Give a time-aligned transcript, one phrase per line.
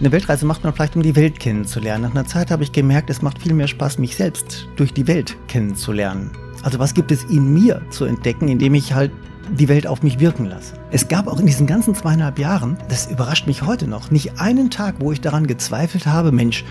[0.00, 2.04] Eine Weltreise macht man vielleicht, um die Welt kennenzulernen.
[2.04, 5.08] Nach einer Zeit habe ich gemerkt, es macht viel mehr Spaß, mich selbst durch die
[5.08, 6.30] Welt kennenzulernen.
[6.62, 9.10] Also was gibt es in mir zu entdecken, indem ich halt
[9.50, 10.74] die Welt auf mich wirken lasse.
[10.92, 14.70] Es gab auch in diesen ganzen zweieinhalb Jahren, das überrascht mich heute noch, nicht einen
[14.70, 16.64] Tag, wo ich daran gezweifelt habe, Mensch,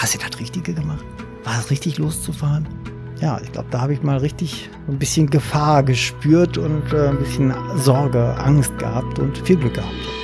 [0.00, 1.04] hast du das Richtige gemacht?
[1.42, 2.68] War es richtig loszufahren?
[3.20, 7.18] Ja, ich glaube, da habe ich mal richtig ein bisschen Gefahr gespürt und äh, ein
[7.18, 10.23] bisschen Sorge, Angst gehabt und viel Glück gehabt.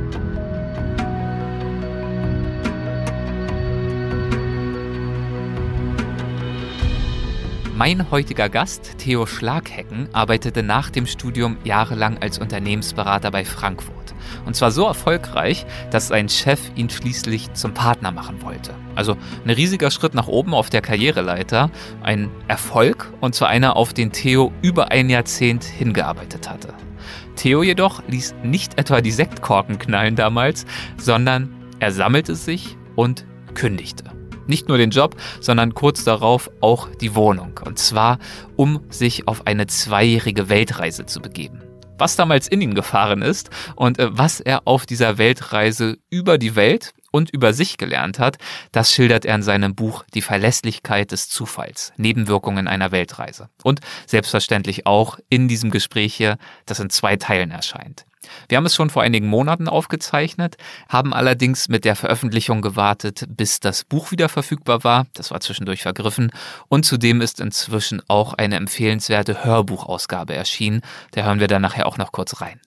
[7.83, 14.13] Mein heutiger Gast, Theo Schlaghecken, arbeitete nach dem Studium jahrelang als Unternehmensberater bei Frankfurt.
[14.45, 18.75] Und zwar so erfolgreich, dass sein Chef ihn schließlich zum Partner machen wollte.
[18.93, 21.71] Also ein riesiger Schritt nach oben auf der Karriereleiter,
[22.03, 26.75] ein Erfolg und zwar einer, auf den Theo über ein Jahrzehnt hingearbeitet hatte.
[27.35, 34.20] Theo jedoch ließ nicht etwa die Sektkorken knallen damals, sondern er sammelte sich und kündigte.
[34.51, 37.57] Nicht nur den Job, sondern kurz darauf auch die Wohnung.
[37.63, 38.19] Und zwar,
[38.57, 41.63] um sich auf eine zweijährige Weltreise zu begeben.
[41.97, 46.57] Was damals in ihn gefahren ist und äh, was er auf dieser Weltreise über die
[46.57, 48.39] Welt und über sich gelernt hat,
[48.73, 53.47] das schildert er in seinem Buch Die Verlässlichkeit des Zufalls, Nebenwirkungen einer Weltreise.
[53.63, 58.05] Und selbstverständlich auch in diesem Gespräch hier, das in zwei Teilen erscheint.
[58.49, 60.57] Wir haben es schon vor einigen Monaten aufgezeichnet,
[60.89, 65.07] haben allerdings mit der Veröffentlichung gewartet, bis das Buch wieder verfügbar war.
[65.13, 66.31] Das war zwischendurch vergriffen.
[66.67, 70.81] Und zudem ist inzwischen auch eine empfehlenswerte Hörbuchausgabe erschienen.
[71.11, 72.59] Da hören wir dann nachher auch noch kurz rein.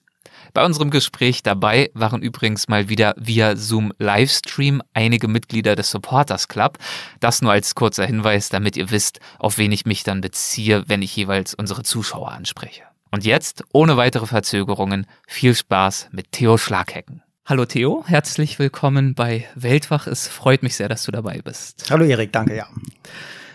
[0.55, 6.47] Bei unserem Gespräch dabei waren übrigens mal wieder via Zoom Livestream einige Mitglieder des Supporters
[6.47, 6.77] Club.
[7.19, 11.01] Das nur als kurzer Hinweis, damit ihr wisst, auf wen ich mich dann beziehe, wenn
[11.01, 12.83] ich jeweils unsere Zuschauer anspreche.
[13.11, 17.21] Und jetzt, ohne weitere Verzögerungen, viel Spaß mit Theo Schlaghecken.
[17.45, 20.07] Hallo Theo, herzlich willkommen bei Weltwach.
[20.07, 21.89] Es freut mich sehr, dass du dabei bist.
[21.91, 22.67] Hallo Erik, danke, ja.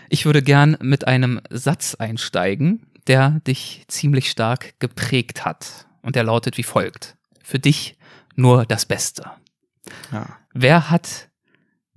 [0.09, 5.85] Ich würde gern mit einem Satz einsteigen, der dich ziemlich stark geprägt hat.
[6.01, 7.15] Und der lautet wie folgt.
[7.43, 7.97] Für dich
[8.35, 9.29] nur das Beste.
[10.11, 10.37] Ja.
[10.53, 11.29] Wer hat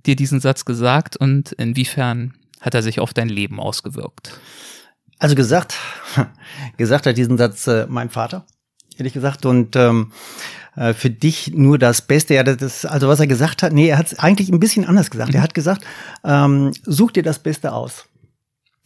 [0.05, 4.39] dir diesen Satz gesagt und inwiefern hat er sich auf dein Leben ausgewirkt?
[5.19, 5.75] Also gesagt,
[6.77, 8.45] gesagt hat diesen Satz äh, mein Vater,
[8.97, 9.45] ehrlich gesagt.
[9.45, 10.11] Und ähm,
[10.75, 12.33] äh, für dich nur das Beste.
[12.33, 14.85] Ja, das ist, also was er gesagt hat, nee, er hat es eigentlich ein bisschen
[14.85, 15.31] anders gesagt.
[15.31, 15.35] Mhm.
[15.37, 15.85] Er hat gesagt,
[16.23, 18.05] ähm, such dir das Beste aus.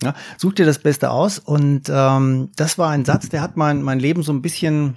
[0.02, 1.40] Ja, such dir das Beste aus.
[1.40, 4.96] Und ähm, das war ein Satz, der hat mein, mein Leben so ein bisschen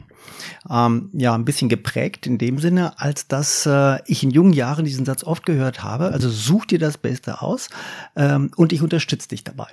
[0.71, 4.85] ähm, ja ein bisschen geprägt in dem Sinne, als dass äh, ich in jungen Jahren
[4.85, 6.13] diesen Satz oft gehört habe.
[6.13, 7.69] Also such dir das Beste aus
[8.17, 9.67] ähm, und ich unterstütze dich dabei.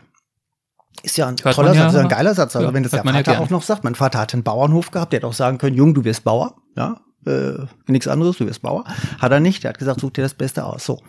[1.03, 2.55] Ist ja ein Hört toller ja, Satz, ist ein geiler Satz.
[2.55, 4.91] Also ja, wenn das der Vater ja auch noch sagt, mein Vater hat einen Bauernhof
[4.91, 8.45] gehabt, der hätte auch sagen können, Jung, du wirst Bauer, ja, äh, nichts anderes, du
[8.45, 8.83] wirst Bauer.
[9.19, 10.85] Hat er nicht, er hat gesagt, such dir das Beste aus.
[10.85, 11.01] So.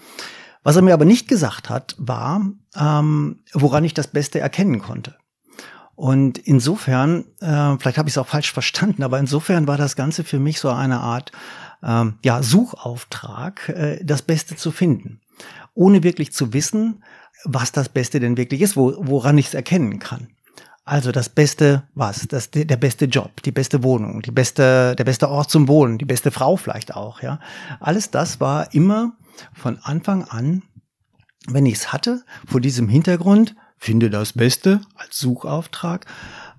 [0.63, 2.43] Was er mir aber nicht gesagt hat, war,
[2.77, 5.17] ähm, woran ich das Beste erkennen konnte.
[5.95, 10.25] Und insofern, äh, vielleicht habe ich es auch falsch verstanden, aber insofern war das Ganze
[10.25, 11.33] für mich so eine Art
[11.83, 15.21] ähm, ja, Suchauftrag, äh, das Beste zu finden.
[15.75, 17.03] Ohne wirklich zu wissen,
[17.45, 20.29] was das Beste denn wirklich ist, wo, woran ich es erkennen kann.
[20.85, 22.27] Also das Beste was?
[22.27, 26.05] Das, der beste Job, die beste Wohnung, die beste, der beste Ort zum Wohnen, die
[26.05, 27.39] beste Frau vielleicht auch, ja.
[27.79, 29.13] Alles das war immer
[29.53, 30.63] von Anfang an,
[31.47, 36.07] wenn ich es hatte, vor diesem Hintergrund, finde das Beste als Suchauftrag,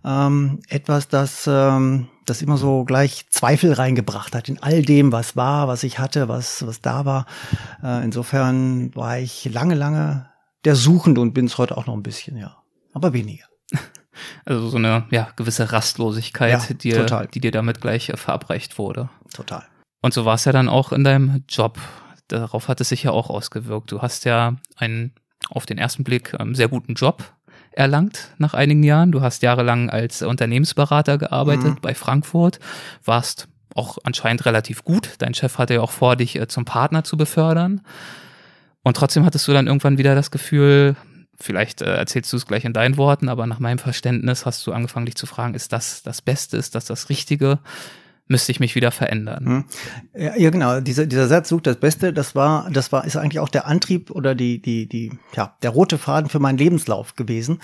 [0.03, 5.35] ähm, etwas, das, ähm, das immer so gleich Zweifel reingebracht hat in all dem, was
[5.35, 7.25] war, was ich hatte, was, was da war.
[7.83, 10.30] Äh, insofern war ich lange, lange
[10.65, 12.57] der Suchende und bin es heute auch noch ein bisschen, ja.
[12.93, 13.45] Aber weniger.
[14.43, 17.27] Also so eine ja, gewisse Rastlosigkeit, ja, die, total.
[17.27, 19.09] die dir damit gleich äh, verabreicht wurde.
[19.33, 19.63] Total.
[20.01, 21.79] Und so war es ja dann auch in deinem Job.
[22.27, 23.89] Darauf hat es sich ja auch ausgewirkt.
[23.91, 25.13] Du hast ja einen
[25.49, 27.23] auf den ersten Blick ähm, sehr guten Job
[27.71, 29.11] erlangt nach einigen Jahren.
[29.11, 31.81] Du hast jahrelang als Unternehmensberater gearbeitet mhm.
[31.81, 32.59] bei Frankfurt,
[33.05, 35.15] warst auch anscheinend relativ gut.
[35.19, 37.81] Dein Chef hatte ja auch vor, dich äh, zum Partner zu befördern.
[38.83, 40.95] Und trotzdem hattest du dann irgendwann wieder das Gefühl,
[41.39, 44.71] vielleicht äh, erzählst du es gleich in deinen Worten, aber nach meinem Verständnis hast du
[44.71, 47.59] angefangen, dich zu fragen, ist das das Beste, ist das das Richtige?
[48.27, 49.45] Müsste ich mich wieder verändern?
[49.45, 49.65] Hm.
[50.15, 50.79] Ja, ja, genau.
[50.79, 52.13] Dieser, dieser Satz sucht das Beste.
[52.13, 55.71] Das war, das war, ist eigentlich auch der Antrieb oder die, die, die, ja, der
[55.71, 57.59] rote Faden für meinen Lebenslauf gewesen.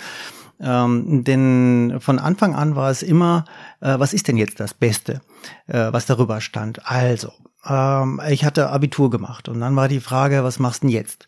[0.60, 3.44] Ähm, denn von Anfang an war es immer,
[3.80, 5.22] äh, was ist denn jetzt das Beste,
[5.68, 6.80] äh, was darüber stand?
[6.84, 7.32] Also,
[7.66, 11.26] ähm, ich hatte Abitur gemacht und dann war die Frage, was machst du denn jetzt?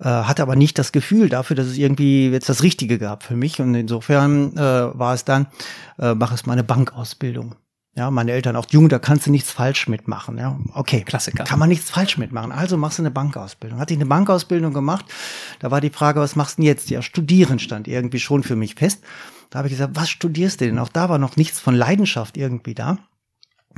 [0.00, 3.36] Äh, hatte aber nicht das Gefühl dafür, dass es irgendwie jetzt das Richtige gab für
[3.36, 4.58] mich und insofern äh,
[4.98, 5.46] war es dann,
[5.98, 7.54] äh, mach es mal eine Bankausbildung.
[7.96, 10.36] Ja, meine Eltern auch jung, da kannst du nichts falsch mitmachen.
[10.36, 11.02] Ja, okay.
[11.02, 11.44] Klassiker.
[11.44, 12.50] Kann man nichts falsch mitmachen.
[12.50, 13.78] Also machst du eine Bankausbildung.
[13.78, 15.04] Hatte ich eine Bankausbildung gemacht.
[15.60, 16.90] Da war die Frage, was machst du denn jetzt?
[16.90, 19.04] Ja, studieren stand irgendwie schon für mich fest.
[19.50, 20.80] Da habe ich gesagt, was studierst du denn?
[20.80, 22.98] Auch da war noch nichts von Leidenschaft irgendwie da.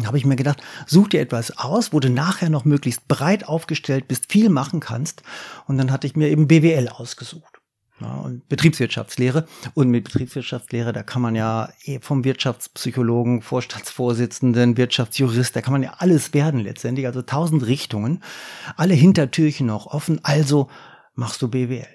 [0.04, 4.08] Habe ich mir gedacht, such dir etwas aus, wo du nachher noch möglichst breit aufgestellt
[4.08, 5.22] bist, viel machen kannst.
[5.66, 7.56] Und dann hatte ich mir eben BWL ausgesucht.
[8.00, 9.46] Ja, und Betriebswirtschaftslehre.
[9.72, 15.82] Und mit Betriebswirtschaftslehre, da kann man ja eh vom Wirtschaftspsychologen, Vorstandsvorsitzenden, Wirtschaftsjurist, da kann man
[15.82, 17.06] ja alles werden letztendlich.
[17.06, 18.22] Also tausend Richtungen,
[18.76, 20.20] alle Hintertürchen noch offen.
[20.25, 20.69] Also
[21.14, 21.87] machst du BWL.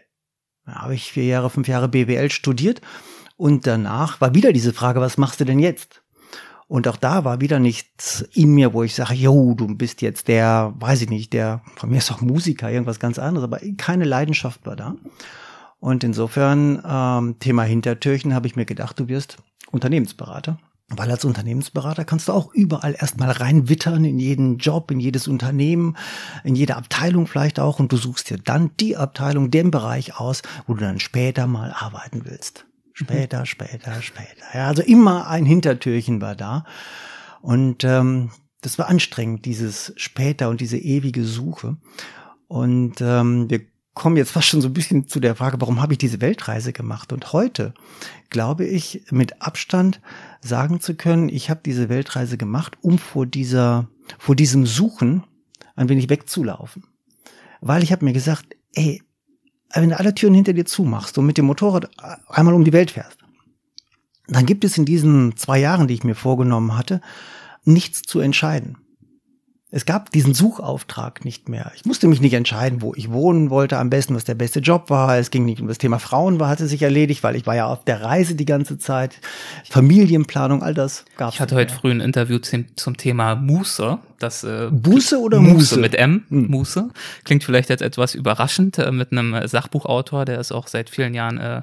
[0.65, 2.81] Da habe ich vier Jahre, fünf Jahre BWL studiert.
[3.37, 6.00] Und danach war wieder diese Frage, was machst du denn jetzt?
[6.71, 10.29] Und auch da war wieder nichts in mir, wo ich sage, jo, du bist jetzt
[10.29, 14.05] der, weiß ich nicht, der, von mir ist auch Musiker, irgendwas ganz anderes, aber keine
[14.05, 14.95] Leidenschaft war da.
[15.81, 19.35] Und insofern, ähm, Thema Hintertürchen, habe ich mir gedacht, du wirst
[19.69, 20.59] Unternehmensberater.
[20.87, 25.97] Weil als Unternehmensberater kannst du auch überall erstmal reinwittern, in jeden Job, in jedes Unternehmen,
[26.45, 27.81] in jede Abteilung vielleicht auch.
[27.81, 31.73] Und du suchst dir dann die Abteilung, den Bereich aus, wo du dann später mal
[31.77, 32.65] arbeiten willst.
[33.01, 34.45] Später, später, später.
[34.53, 36.65] Ja, also immer ein Hintertürchen war da.
[37.41, 38.31] Und ähm,
[38.61, 41.77] das war anstrengend, dieses später und diese ewige Suche.
[42.47, 43.61] Und ähm, wir
[43.93, 46.73] komme jetzt fast schon so ein bisschen zu der Frage, warum habe ich diese Weltreise
[46.73, 47.11] gemacht?
[47.11, 47.73] Und heute
[48.29, 50.01] glaube ich, mit Abstand
[50.41, 53.87] sagen zu können, ich habe diese Weltreise gemacht, um vor dieser,
[54.17, 55.23] vor diesem Suchen
[55.75, 56.83] ein wenig wegzulaufen.
[57.59, 59.01] Weil ich habe mir gesagt, ey,
[59.73, 61.89] wenn du alle Türen hinter dir zumachst und mit dem Motorrad
[62.27, 63.17] einmal um die Welt fährst,
[64.27, 67.01] dann gibt es in diesen zwei Jahren, die ich mir vorgenommen hatte,
[67.63, 68.77] nichts zu entscheiden.
[69.73, 71.71] Es gab diesen Suchauftrag nicht mehr.
[71.75, 74.89] Ich musste mich nicht entscheiden, wo ich wohnen wollte, am besten, was der beste Job
[74.89, 75.17] war.
[75.17, 77.67] Es ging nicht um das Thema Frauen, war, hatte sich erledigt, weil ich war ja
[77.67, 79.21] auf der Reise die ganze Zeit.
[79.69, 83.97] Familienplanung, all das gab Ich hatte heute früh ein Interview zum, zum Thema Muße.
[84.19, 85.53] Das, äh, Buße oder Muße?
[85.53, 86.47] Muße mit M, hm.
[86.51, 86.89] Muße.
[87.23, 91.37] Klingt vielleicht jetzt etwas überraschend äh, mit einem Sachbuchautor, der ist auch seit vielen Jahren
[91.37, 91.61] äh,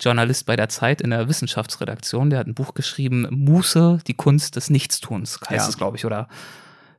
[0.00, 2.30] Journalist bei der Zeit in der Wissenschaftsredaktion.
[2.30, 5.68] Der hat ein Buch geschrieben, Muße, die Kunst des Nichtstuns, heißt ja.
[5.68, 6.26] es, glaube ich, oder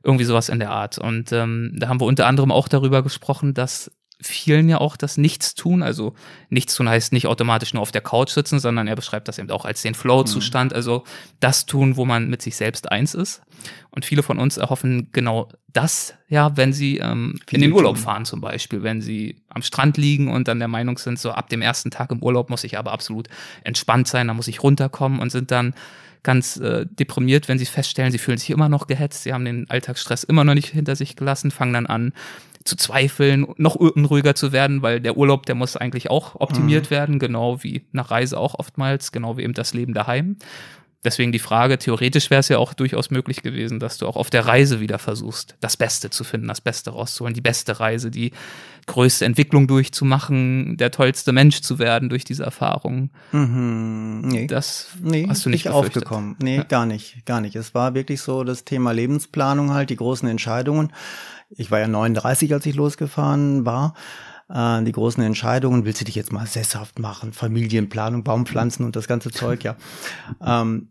[0.04, 0.98] irgendwie sowas in der Art.
[0.98, 3.90] Und ähm, da haben wir unter anderem auch darüber gesprochen, dass
[4.26, 6.14] vielen ja auch das Nichtstun, also
[6.48, 9.64] Nichtstun heißt nicht automatisch nur auf der Couch sitzen, sondern er beschreibt das eben auch
[9.64, 10.76] als den Flow-Zustand, mhm.
[10.76, 11.04] also
[11.40, 13.42] das tun, wo man mit sich selbst eins ist.
[13.90, 18.24] Und viele von uns erhoffen genau das, ja, wenn sie ähm, in den Urlaub fahren
[18.24, 21.62] zum Beispiel, wenn sie am Strand liegen und dann der Meinung sind, so ab dem
[21.62, 23.28] ersten Tag im Urlaub muss ich aber absolut
[23.64, 25.74] entspannt sein, da muss ich runterkommen und sind dann
[26.22, 29.68] ganz äh, deprimiert, wenn sie feststellen, sie fühlen sich immer noch gehetzt, sie haben den
[29.68, 32.12] Alltagsstress immer noch nicht hinter sich gelassen, fangen dann an
[32.64, 36.90] zu zweifeln, noch unruhiger zu werden, weil der Urlaub, der muss eigentlich auch optimiert mhm.
[36.90, 40.36] werden, genau wie nach Reise auch oftmals, genau wie eben das Leben daheim.
[41.04, 44.30] Deswegen die Frage, theoretisch wäre es ja auch durchaus möglich gewesen, dass du auch auf
[44.30, 48.30] der Reise wieder versuchst, das Beste zu finden, das Beste rauszuholen, die beste Reise, die
[48.86, 53.10] größte Entwicklung durchzumachen, der tollste Mensch zu werden durch diese Erfahrung.
[53.32, 54.46] Mhm, nee.
[54.46, 56.36] Das nee, hast du nicht, nicht aufgekommen.
[56.40, 56.62] Nee, ja.
[56.62, 57.56] gar nicht, gar nicht.
[57.56, 60.92] Es war wirklich so das Thema Lebensplanung halt, die großen Entscheidungen.
[61.50, 63.94] Ich war ja 39, als ich losgefahren war
[64.52, 69.08] äh, die großen Entscheidungen, willst du dich jetzt mal sesshaft machen, Familienplanung, Baumpflanzen und das
[69.08, 69.76] ganze Zeug, ja.
[70.44, 70.88] Ähm,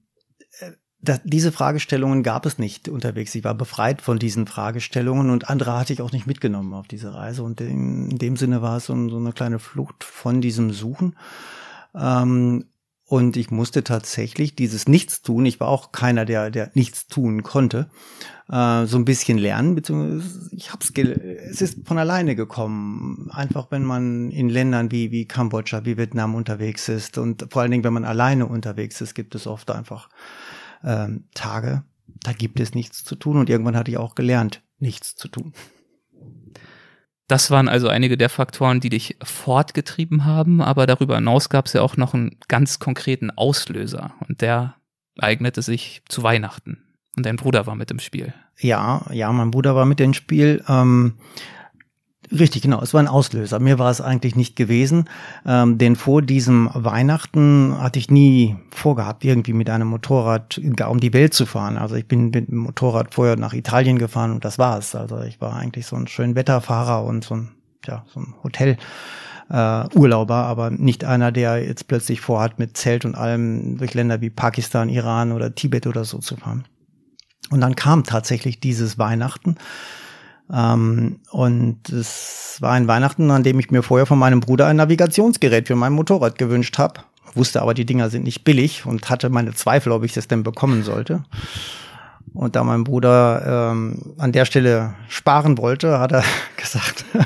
[1.01, 3.33] das, diese Fragestellungen gab es nicht unterwegs.
[3.33, 7.13] Ich war befreit von diesen Fragestellungen und andere hatte ich auch nicht mitgenommen auf diese
[7.13, 7.43] Reise.
[7.43, 11.15] Und in, in dem Sinne war es so, so, eine kleine Flucht von diesem Suchen.
[11.95, 12.65] Ähm,
[13.05, 15.45] und ich musste tatsächlich dieses Nichts tun.
[15.45, 17.89] Ich war auch keiner, der, der nichts tun konnte.
[18.49, 23.29] Äh, so ein bisschen lernen, beziehungsweise ich hab's, es ist von alleine gekommen.
[23.31, 27.71] Einfach wenn man in Ländern wie, wie Kambodscha, wie Vietnam unterwegs ist und vor allen
[27.71, 30.07] Dingen, wenn man alleine unterwegs ist, gibt es oft einfach
[30.83, 31.83] ähm, Tage,
[32.23, 35.53] da gibt es nichts zu tun und irgendwann hatte ich auch gelernt, nichts zu tun.
[37.27, 41.73] Das waren also einige der Faktoren, die dich fortgetrieben haben, aber darüber hinaus gab es
[41.73, 44.75] ja auch noch einen ganz konkreten Auslöser und der
[45.17, 46.83] eignete sich zu Weihnachten.
[47.15, 48.33] Und dein Bruder war mit im Spiel.
[48.59, 50.63] Ja, ja, mein Bruder war mit im Spiel.
[50.67, 51.15] Ähm,
[52.31, 52.81] Richtig, genau.
[52.81, 53.59] Es war ein Auslöser.
[53.59, 55.09] Mir war es eigentlich nicht gewesen,
[55.45, 61.13] ähm, denn vor diesem Weihnachten hatte ich nie vorgehabt, irgendwie mit einem Motorrad um die
[61.13, 61.77] Welt zu fahren.
[61.77, 64.95] Also ich bin mit dem Motorrad vorher nach Italien gefahren und das war's.
[64.95, 67.49] Also ich war eigentlich so ein schön Wetterfahrer und so ein,
[67.85, 68.77] ja, so ein Hotel.
[69.51, 74.21] äh, Urlauber, aber nicht einer, der jetzt plötzlich vorhat, mit Zelt und allem durch Länder
[74.21, 76.65] wie Pakistan, Iran oder Tibet oder so zu fahren.
[77.49, 79.57] Und dann kam tatsächlich dieses Weihnachten.
[80.53, 84.75] Ähm, und es war ein Weihnachten, an dem ich mir vorher von meinem Bruder ein
[84.75, 87.01] Navigationsgerät für mein Motorrad gewünscht habe.
[87.33, 90.43] Wusste aber, die Dinger sind nicht billig und hatte meine Zweifel, ob ich das denn
[90.43, 91.23] bekommen sollte.
[92.33, 96.23] Und da mein Bruder ähm, an der Stelle sparen wollte, hat er
[96.57, 97.19] gesagt, du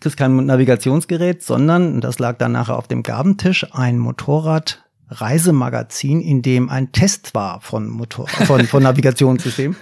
[0.00, 6.42] kriegst kein Navigationsgerät, sondern, das lag dann nachher auf dem Gabentisch, ein Motorrad Reisemagazin, in
[6.42, 9.76] dem ein Test war von Motor, von, von Navigationssystem.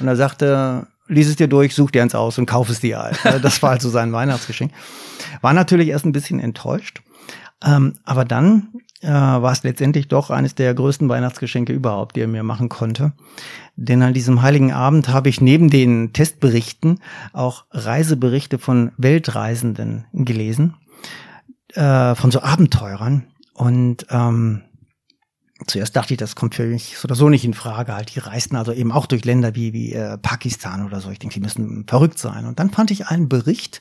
[0.00, 2.98] Und er sagte, lies es dir durch, such dir eins aus und kauf es dir
[2.98, 3.18] halt.
[3.42, 4.72] Das war also sein Weihnachtsgeschenk.
[5.40, 7.02] War natürlich erst ein bisschen enttäuscht.
[7.64, 8.68] Ähm, aber dann
[9.00, 13.12] äh, war es letztendlich doch eines der größten Weihnachtsgeschenke überhaupt, die er mir machen konnte.
[13.76, 17.00] Denn an diesem heiligen Abend habe ich neben den Testberichten
[17.32, 20.74] auch Reiseberichte von Weltreisenden gelesen,
[21.74, 23.24] äh, von so Abenteurern.
[23.54, 24.62] Und ähm,
[25.66, 27.94] zuerst dachte ich, das kommt für mich so oder so nicht in Frage.
[27.94, 31.10] Halt, die reisten also eben auch durch Länder wie, wie äh, Pakistan oder so.
[31.10, 32.46] Ich denke, die müssen verrückt sein.
[32.46, 33.80] Und dann fand ich einen Bericht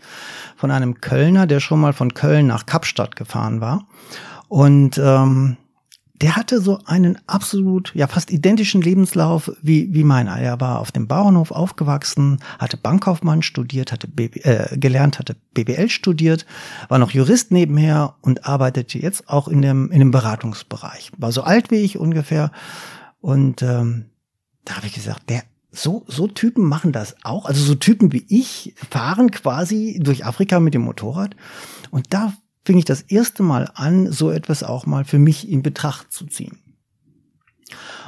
[0.55, 3.85] von einem Kölner, der schon mal von Köln nach Kapstadt gefahren war.
[4.47, 5.57] Und ähm,
[6.23, 10.39] der hatte so einen absolut, ja fast identischen Lebenslauf wie, wie meiner.
[10.39, 15.89] Er war auf dem Bauernhof aufgewachsen, hatte Bankkaufmann studiert, hatte BB, äh, gelernt, hatte BWL
[15.89, 16.45] studiert,
[16.87, 21.11] war noch Jurist nebenher und arbeitete jetzt auch in dem, in dem Beratungsbereich.
[21.17, 22.51] War so alt wie ich ungefähr.
[23.19, 24.05] Und ähm,
[24.63, 27.45] da habe ich gesagt, der, so, so Typen machen das auch.
[27.45, 31.35] Also so Typen wie ich fahren quasi durch Afrika mit dem Motorrad.
[31.91, 32.31] Und da
[32.65, 36.25] fing ich das erste Mal an, so etwas auch mal für mich in Betracht zu
[36.25, 36.59] ziehen.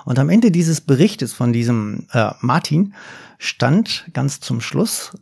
[0.05, 2.93] Und am Ende dieses Berichtes von diesem äh, Martin
[3.39, 5.13] stand ganz zum Schluss,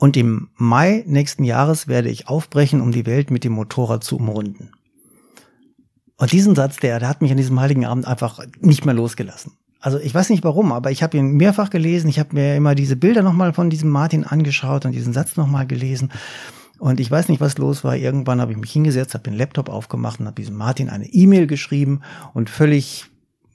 [0.00, 4.16] und im Mai nächsten Jahres werde ich aufbrechen, um die Welt mit dem Motorrad zu
[4.16, 4.70] umrunden.
[6.16, 9.52] Und diesen Satz, der, der hat mich an diesem heiligen Abend einfach nicht mehr losgelassen.
[9.78, 12.08] Also ich weiß nicht warum, aber ich habe ihn mehrfach gelesen.
[12.08, 15.66] Ich habe mir immer diese Bilder nochmal von diesem Martin angeschaut und diesen Satz nochmal
[15.66, 16.10] gelesen.
[16.80, 17.94] Und ich weiß nicht, was los war.
[17.94, 21.46] Irgendwann habe ich mich hingesetzt, habe den Laptop aufgemacht und habe diesem Martin eine E-Mail
[21.46, 22.00] geschrieben
[22.32, 23.04] und völlig,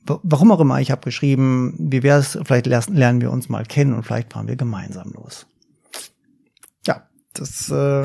[0.06, 3.94] warum auch immer, ich habe geschrieben, wie wäre es, vielleicht lernen wir uns mal kennen
[3.96, 5.48] und vielleicht fahren wir gemeinsam los.
[6.86, 7.68] Ja, das.
[7.72, 8.04] Äh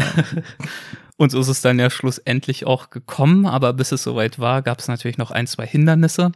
[1.18, 4.78] und so ist es dann ja schlussendlich auch gekommen, aber bis es soweit war, gab
[4.78, 6.32] es natürlich noch ein, zwei Hindernisse.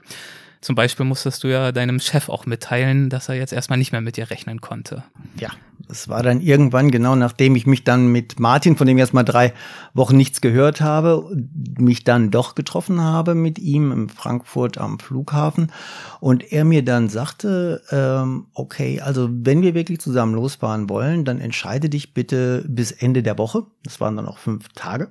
[0.64, 4.00] Zum Beispiel musstest du ja deinem Chef auch mitteilen, dass er jetzt erstmal nicht mehr
[4.00, 5.04] mit dir rechnen konnte.
[5.38, 5.50] Ja,
[5.90, 9.12] es war dann irgendwann, genau nachdem ich mich dann mit Martin, von dem ich erst
[9.14, 9.52] drei
[9.92, 11.30] Wochen nichts gehört habe,
[11.76, 15.71] mich dann doch getroffen habe mit ihm in Frankfurt am Flughafen
[16.18, 21.42] und er mir dann sagte, ähm, okay, also wenn wir wirklich zusammen losfahren wollen, dann
[21.42, 23.64] entscheide dich bitte bis Ende der Woche.
[23.83, 25.11] Das waren dann auch fünf Tage.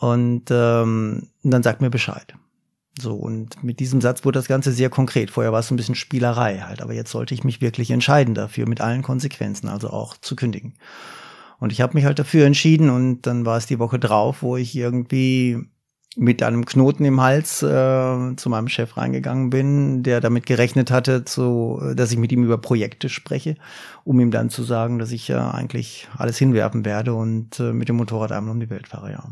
[0.00, 2.34] Und ähm, dann sag mir Bescheid.
[2.98, 5.30] So, und mit diesem Satz wurde das Ganze sehr konkret.
[5.30, 8.34] Vorher war es so ein bisschen Spielerei halt, aber jetzt sollte ich mich wirklich entscheiden
[8.34, 10.74] dafür, mit allen Konsequenzen, also auch zu kündigen.
[11.58, 14.56] Und ich habe mich halt dafür entschieden und dann war es die Woche drauf, wo
[14.56, 15.58] ich irgendwie
[16.16, 21.24] mit einem Knoten im Hals äh, zu meinem Chef reingegangen bin, der damit gerechnet hatte,
[21.24, 23.56] zu, dass ich mit ihm über Projekte spreche,
[24.04, 27.88] um ihm dann zu sagen, dass ich äh, eigentlich alles hinwerfen werde und äh, mit
[27.88, 29.28] dem Motorrad einmal um die Welt fahre, ja.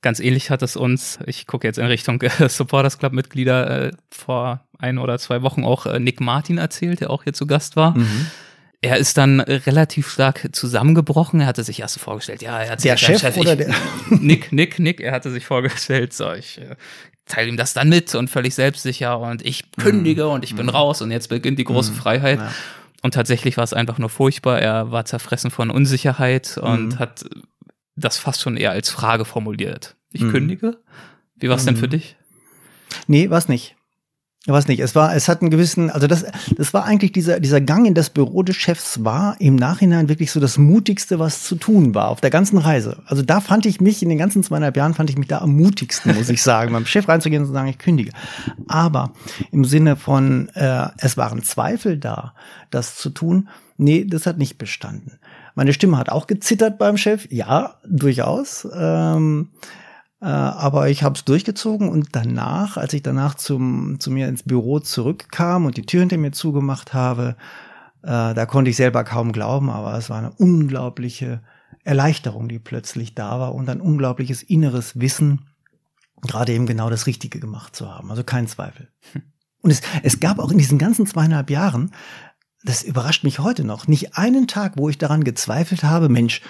[0.00, 3.90] Ganz ähnlich hat es uns, ich gucke jetzt in Richtung äh, Supporters Club Mitglieder, äh,
[4.10, 7.74] vor ein oder zwei Wochen auch äh, Nick Martin erzählt, der auch hier zu Gast
[7.76, 7.96] war.
[7.96, 8.26] Mhm.
[8.80, 11.40] Er ist dann relativ stark zusammengebrochen.
[11.40, 13.74] Er hatte sich erst vorgestellt, ja, er hat der Chef, Chef oder ich, der
[14.20, 15.00] Nick, Nick, Nick.
[15.00, 16.76] Er hatte sich vorgestellt, so ich äh,
[17.26, 20.30] teile ihm das dann mit und völlig selbstsicher und ich kündige mhm.
[20.30, 20.70] und ich bin mhm.
[20.70, 21.96] raus und jetzt beginnt die große mhm.
[21.96, 22.38] Freiheit.
[22.38, 22.52] Ja.
[23.02, 24.60] Und tatsächlich war es einfach nur furchtbar.
[24.60, 26.98] Er war zerfressen von Unsicherheit und mhm.
[26.98, 27.24] hat
[27.98, 29.96] das fast schon eher als Frage formuliert.
[30.12, 30.32] Ich mhm.
[30.32, 30.78] kündige.
[31.36, 31.66] Wie war es mhm.
[31.66, 32.16] denn für dich?
[33.06, 33.76] Nee, war es nicht.
[34.46, 34.80] Was nicht.
[34.80, 36.24] Es war, es hat einen gewissen, also das,
[36.56, 40.30] das war eigentlich dieser, dieser Gang in das Büro des Chefs war im Nachhinein wirklich
[40.30, 43.02] so das mutigste, was zu tun war auf der ganzen Reise.
[43.04, 45.54] Also da fand ich mich in den ganzen zweieinhalb Jahren fand ich mich da am
[45.54, 48.12] mutigsten, muss ich sagen, beim Chef reinzugehen und zu sagen, ich kündige.
[48.68, 49.12] Aber
[49.50, 52.32] im Sinne von, äh, es waren Zweifel da,
[52.70, 53.50] das zu tun.
[53.76, 55.18] Nee, das hat nicht bestanden.
[55.58, 57.26] Meine Stimme hat auch gezittert beim Chef.
[57.32, 58.64] Ja, durchaus.
[58.72, 59.48] Ähm,
[60.20, 64.44] äh, aber ich habe es durchgezogen und danach, als ich danach zum, zu mir ins
[64.44, 67.34] Büro zurückkam und die Tür hinter mir zugemacht habe,
[68.04, 71.42] äh, da konnte ich selber kaum glauben, aber es war eine unglaubliche
[71.82, 75.48] Erleichterung, die plötzlich da war und ein unglaubliches inneres Wissen,
[76.22, 78.12] gerade eben genau das Richtige gemacht zu haben.
[78.12, 78.90] Also kein Zweifel.
[79.12, 79.22] Hm.
[79.60, 81.90] Und es, es gab auch in diesen ganzen zweieinhalb Jahren,
[82.62, 86.42] das überrascht mich heute noch, nicht einen Tag, wo ich daran gezweifelt habe, Mensch,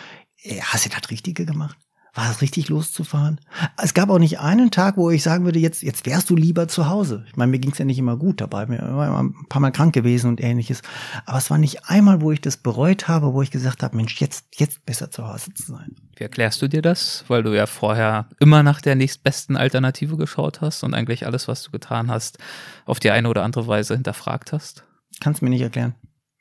[0.61, 1.77] hast du das Richtige gemacht?
[2.19, 3.41] war es richtig loszufahren?
[3.81, 6.67] Es gab auch nicht einen Tag, wo ich sagen würde, jetzt, jetzt wärst du lieber
[6.67, 7.25] zu Hause.
[7.29, 9.71] Ich meine, mir ging es ja nicht immer gut dabei, mir war ein paar Mal
[9.71, 10.83] krank gewesen und ähnliches.
[11.27, 14.21] Aber es war nicht einmal, wo ich das bereut habe, wo ich gesagt habe, Mensch,
[14.21, 15.95] jetzt, jetzt besser zu Hause zu sein.
[16.17, 17.25] Wie erklärst du dir das?
[17.29, 21.63] Weil du ja vorher immer nach der nächstbesten Alternative geschaut hast und eigentlich alles, was
[21.63, 22.39] du getan hast,
[22.85, 24.85] auf die eine oder andere Weise hinterfragt hast?
[25.21, 25.95] Kannst mir nicht erklären.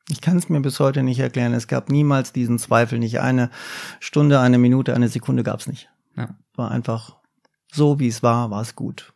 [0.10, 1.54] Ich kann es mir bis heute nicht erklären.
[1.54, 3.00] Es gab niemals diesen Zweifel.
[3.00, 3.50] Nicht eine
[4.00, 5.90] Stunde, eine Minute, eine Sekunde gab es nicht.
[6.16, 6.36] Ja.
[6.56, 7.18] War einfach
[7.72, 9.14] so, wie es war, war es gut.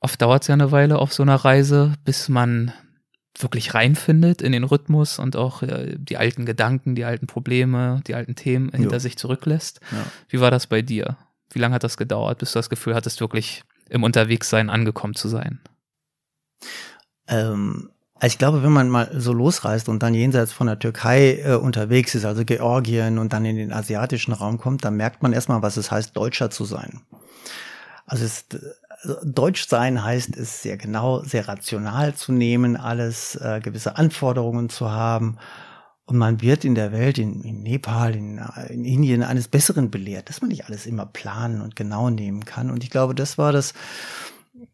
[0.00, 2.72] Oft dauert es ja eine Weile auf so einer Reise, bis man
[3.38, 8.14] wirklich reinfindet in den Rhythmus und auch äh, die alten Gedanken, die alten Probleme, die
[8.14, 8.98] alten Themen hinter jo.
[9.00, 9.80] sich zurücklässt.
[9.90, 10.04] Ja.
[10.28, 11.16] Wie war das bei dir?
[11.50, 15.28] Wie lange hat das gedauert, bis du das Gefühl hattest, wirklich im Unterwegssein angekommen zu
[15.28, 15.60] sein?
[17.26, 17.90] Ähm,
[18.24, 21.56] also ich glaube, wenn man mal so losreist und dann jenseits von der Türkei äh,
[21.56, 25.60] unterwegs ist, also Georgien und dann in den asiatischen Raum kommt, dann merkt man erstmal,
[25.60, 27.02] was es heißt, Deutscher zu sein.
[28.06, 28.46] Also, es,
[29.02, 34.70] also Deutsch sein heißt es sehr genau, sehr rational zu nehmen, alles äh, gewisse Anforderungen
[34.70, 35.36] zu haben.
[36.06, 38.40] Und man wird in der Welt, in, in Nepal, in,
[38.70, 42.70] in Indien eines Besseren belehrt, dass man nicht alles immer planen und genau nehmen kann.
[42.70, 43.74] Und ich glaube, das war das,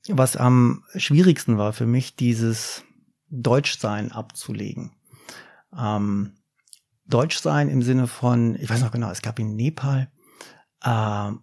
[0.06, 2.84] was am schwierigsten war für mich, dieses
[3.30, 4.92] Deutschsein abzulegen.
[5.76, 6.34] Ähm,
[7.06, 10.08] Deutschsein im Sinne von, ich weiß noch genau, es gab in Nepal,
[10.82, 10.88] äh,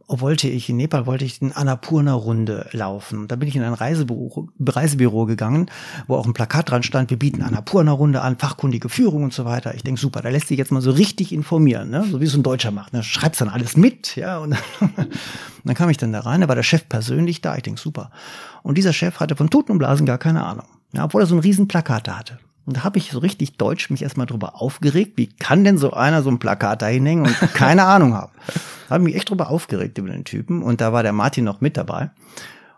[0.07, 3.27] wollte ich in Nepal wollte ich eine Annapurna-Runde laufen.
[3.27, 5.69] Da bin ich in ein Reisebüro, Reisebüro gegangen,
[6.07, 9.75] wo auch ein Plakat dran stand, wir bieten Annapurna-Runde an, fachkundige Führung und so weiter.
[9.75, 12.03] Ich denke, super, da lässt sich jetzt mal so richtig informieren, ne?
[12.09, 12.93] so wie es ein Deutscher macht.
[12.93, 13.03] Ne?
[13.03, 14.39] Schreibst dann alles mit, ja.
[14.39, 15.09] Und dann,
[15.63, 17.55] dann kam ich dann da rein, da war der Chef persönlich da.
[17.55, 18.09] Ich denke, super.
[18.63, 20.65] Und dieser Chef hatte von Toten und Blasen gar keine Ahnung.
[20.93, 22.39] Ja, obwohl er so ein riesen Plakat da hatte.
[22.65, 25.93] Und da habe ich so richtig deutsch mich erstmal drüber aufgeregt, wie kann denn so
[25.93, 28.33] einer so ein Plakat da hinhängen und keine Ahnung haben.
[28.89, 31.77] Habe mich echt drüber aufgeregt über den Typen und da war der Martin noch mit
[31.77, 32.11] dabei.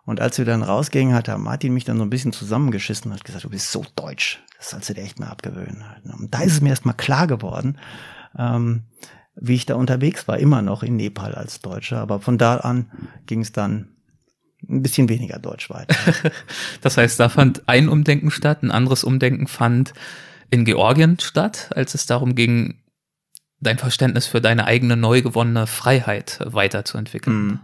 [0.06, 3.18] Und als wir dann rausgingen, hat der Martin mich dann so ein bisschen zusammengeschissen und
[3.18, 5.84] hat gesagt, du bist so deutsch, das sollst du dir echt mal abgewöhnen.
[6.20, 7.78] Und da ist es mir erstmal klar geworden,
[8.38, 8.84] ähm,
[9.36, 12.00] wie ich da unterwegs war, immer noch in Nepal als Deutscher.
[12.00, 12.92] Aber von da an
[13.26, 13.90] ging es dann
[14.68, 15.96] ein bisschen weniger Deutsch weiter.
[16.82, 19.94] das heißt, da fand ein Umdenken statt, ein anderes Umdenken fand
[20.50, 22.80] in Georgien statt, als es darum ging,
[23.60, 27.46] dein Verständnis für deine eigene neu gewonnene Freiheit weiterzuentwickeln.
[27.46, 27.60] Mhm.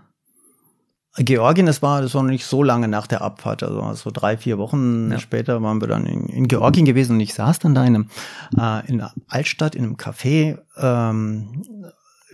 [1.18, 4.36] Georgien, das war, das war noch nicht so lange nach der Abfahrt, also so drei,
[4.36, 5.20] vier Wochen ja.
[5.20, 8.10] später waren wir dann in, in, Georgien gewesen und ich saß dann da in einem,
[8.58, 11.64] äh, in einer Altstadt, in einem Café, ähm,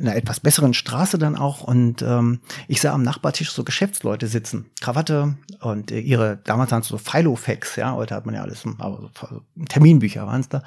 [0.01, 4.65] einer etwas besseren Straße dann auch und ähm, ich sah am Nachbartisch so Geschäftsleute sitzen,
[4.81, 8.63] Krawatte und äh, ihre, damals waren es so Filofax, ja, heute hat man ja alles,
[8.77, 10.63] aber so, Terminbücher waren es da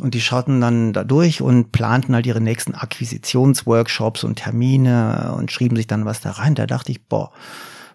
[0.00, 5.52] und die schauten dann da durch und planten halt ihre nächsten Akquisitionsworkshops und Termine und
[5.52, 6.54] schrieben sich dann was da rein.
[6.54, 7.32] Da dachte ich, boah,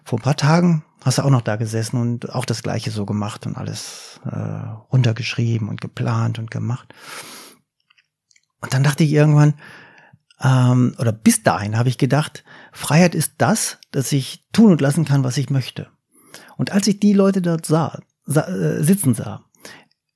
[0.04, 3.06] vor ein paar Tagen hast du auch noch da gesessen und auch das Gleiche so
[3.06, 4.36] gemacht und alles äh,
[4.92, 6.92] runtergeschrieben und geplant und gemacht.
[8.60, 9.54] Und dann dachte ich irgendwann,
[10.42, 15.04] ähm, oder bis dahin habe ich gedacht, Freiheit ist das, dass ich tun und lassen
[15.04, 15.88] kann, was ich möchte.
[16.56, 19.44] Und als ich die Leute dort sah, sah äh, sitzen sah,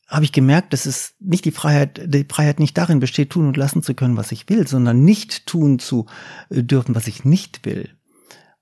[0.06, 3.56] habe ich gemerkt, dass es nicht die Freiheit, die Freiheit nicht darin besteht, tun und
[3.56, 6.06] lassen zu können, was ich will, sondern nicht tun zu
[6.50, 7.88] äh, dürfen, was ich nicht will.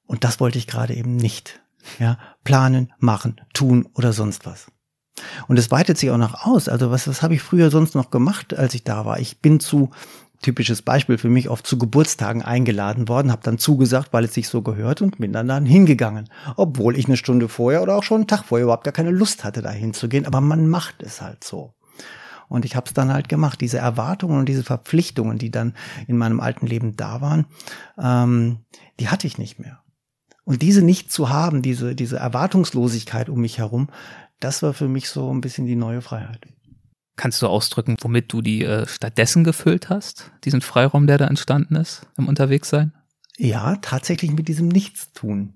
[0.06, 1.60] Und das wollte ich gerade eben nicht.
[1.98, 4.66] Ja, planen, machen, tun oder sonst was.
[5.48, 6.68] Und es weitet sich auch noch aus.
[6.68, 9.18] Also was, was habe ich früher sonst noch gemacht, als ich da war?
[9.18, 9.90] Ich bin zu
[10.42, 14.48] typisches Beispiel für mich, oft zu Geburtstagen eingeladen worden, habe dann zugesagt, weil es sich
[14.48, 16.28] so gehört und bin dann, dann hingegangen.
[16.56, 19.44] Obwohl ich eine Stunde vorher oder auch schon einen Tag vorher überhaupt gar keine Lust
[19.44, 20.26] hatte, da hinzugehen.
[20.26, 21.74] Aber man macht es halt so.
[22.48, 23.60] Und ich habe es dann halt gemacht.
[23.60, 25.74] Diese Erwartungen und diese Verpflichtungen, die dann
[26.06, 27.46] in meinem alten Leben da waren,
[28.00, 28.60] ähm,
[29.00, 29.80] die hatte ich nicht mehr.
[30.44, 33.88] Und diese nicht zu haben, diese, diese Erwartungslosigkeit um mich herum,
[34.40, 36.46] das war für mich so ein bisschen die neue Freiheit.
[37.18, 41.74] Kannst du ausdrücken, womit du die äh, stattdessen gefüllt hast, diesen Freiraum, der da entstanden
[41.74, 42.92] ist im Unterwegssein?
[43.36, 45.54] Ja, tatsächlich mit diesem Nichtstun.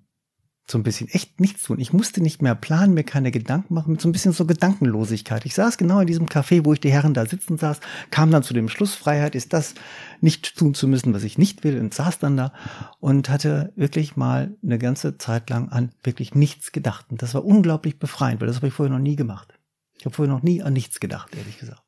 [0.66, 1.79] So ein bisschen echt nichts tun.
[1.79, 5.46] Ich musste nicht mehr planen, mir keine Gedanken machen, mit so ein bisschen so Gedankenlosigkeit.
[5.46, 7.79] Ich saß genau in diesem Café, wo ich die Herren da sitzen saß,
[8.11, 9.75] kam dann zu dem Schluss, Freiheit ist das,
[10.20, 12.53] nicht tun zu müssen, was ich nicht will, und saß dann da
[12.98, 17.07] und hatte wirklich mal eine ganze Zeit lang an wirklich nichts gedacht.
[17.11, 19.55] Und das war unglaublich befreiend, weil das habe ich vorher noch nie gemacht.
[20.02, 21.80] Ich habe vorher noch nie an nichts gedacht, ehrlich gesagt.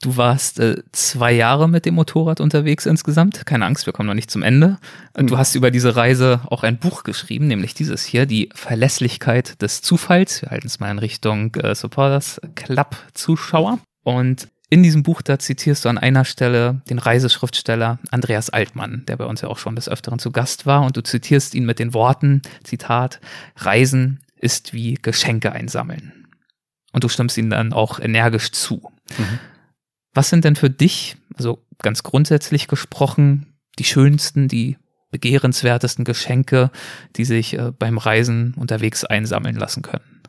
[0.00, 3.44] Du warst äh, zwei Jahre mit dem Motorrad unterwegs insgesamt.
[3.44, 4.78] Keine Angst, wir kommen noch nicht zum Ende.
[5.14, 5.38] Du mhm.
[5.38, 10.42] hast über diese Reise auch ein Buch geschrieben, nämlich dieses hier, die Verlässlichkeit des Zufalls.
[10.42, 13.80] Wir halten es mal in Richtung äh, Supporters Club Zuschauer.
[14.04, 19.16] Und in diesem Buch, da zitierst du an einer Stelle den Reiseschriftsteller Andreas Altmann, der
[19.16, 20.86] bei uns ja auch schon des Öfteren zu Gast war.
[20.86, 23.20] Und du zitierst ihn mit den Worten, Zitat,
[23.56, 26.26] Reisen ist wie Geschenke einsammeln.
[26.92, 28.92] Und du stimmst ihm dann auch energisch zu.
[29.16, 29.38] Mhm.
[30.12, 34.76] Was sind denn für dich, also ganz grundsätzlich gesprochen, die schönsten, die
[35.10, 36.70] begehrenswertesten Geschenke,
[37.16, 40.21] die sich äh, beim Reisen unterwegs einsammeln lassen können?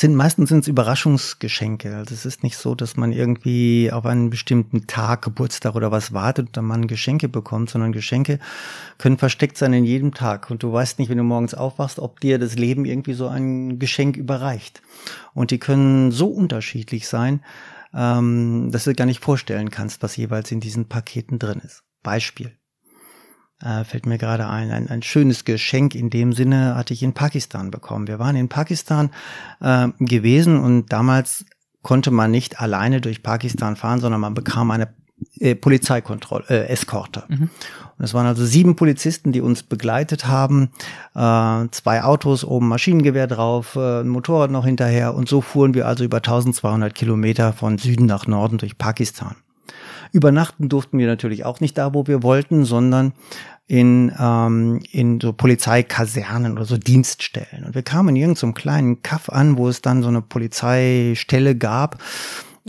[0.00, 1.96] Sind meistens sind es Überraschungsgeschenke.
[1.96, 6.12] Also es ist nicht so, dass man irgendwie auf einen bestimmten Tag, Geburtstag oder was
[6.12, 8.40] wartet und dann man Geschenke bekommt, sondern Geschenke
[8.98, 10.50] können versteckt sein in jedem Tag.
[10.50, 13.78] Und du weißt nicht, wenn du morgens aufwachst, ob dir das Leben irgendwie so ein
[13.78, 14.82] Geschenk überreicht.
[15.32, 17.44] Und die können so unterschiedlich sein,
[17.94, 21.84] ähm, dass du gar nicht vorstellen kannst, was jeweils in diesen Paketen drin ist.
[22.02, 22.56] Beispiel
[23.64, 27.14] äh, fällt mir gerade ein, ein, ein schönes Geschenk in dem Sinne hatte ich in
[27.14, 28.06] Pakistan bekommen.
[28.06, 29.10] Wir waren in Pakistan
[29.60, 31.44] äh, gewesen und damals
[31.82, 34.88] konnte man nicht alleine durch Pakistan fahren, sondern man bekam eine
[35.38, 37.24] äh, Polizeikontrolle, äh, Eskorte.
[37.28, 37.50] Mhm.
[37.96, 40.70] Und es waren also sieben Polizisten, die uns begleitet haben,
[41.14, 45.86] äh, zwei Autos, oben Maschinengewehr drauf, äh, ein Motorrad noch hinterher und so fuhren wir
[45.86, 49.36] also über 1200 Kilometer von Süden nach Norden durch Pakistan.
[50.12, 53.12] Übernachten durften wir natürlich auch nicht da, wo wir wollten, sondern
[53.66, 57.64] in, ähm, in so Polizeikasernen oder so Dienststellen.
[57.64, 61.56] Und wir kamen in irgendeinem so kleinen Kaff an, wo es dann so eine Polizeistelle
[61.56, 62.00] gab,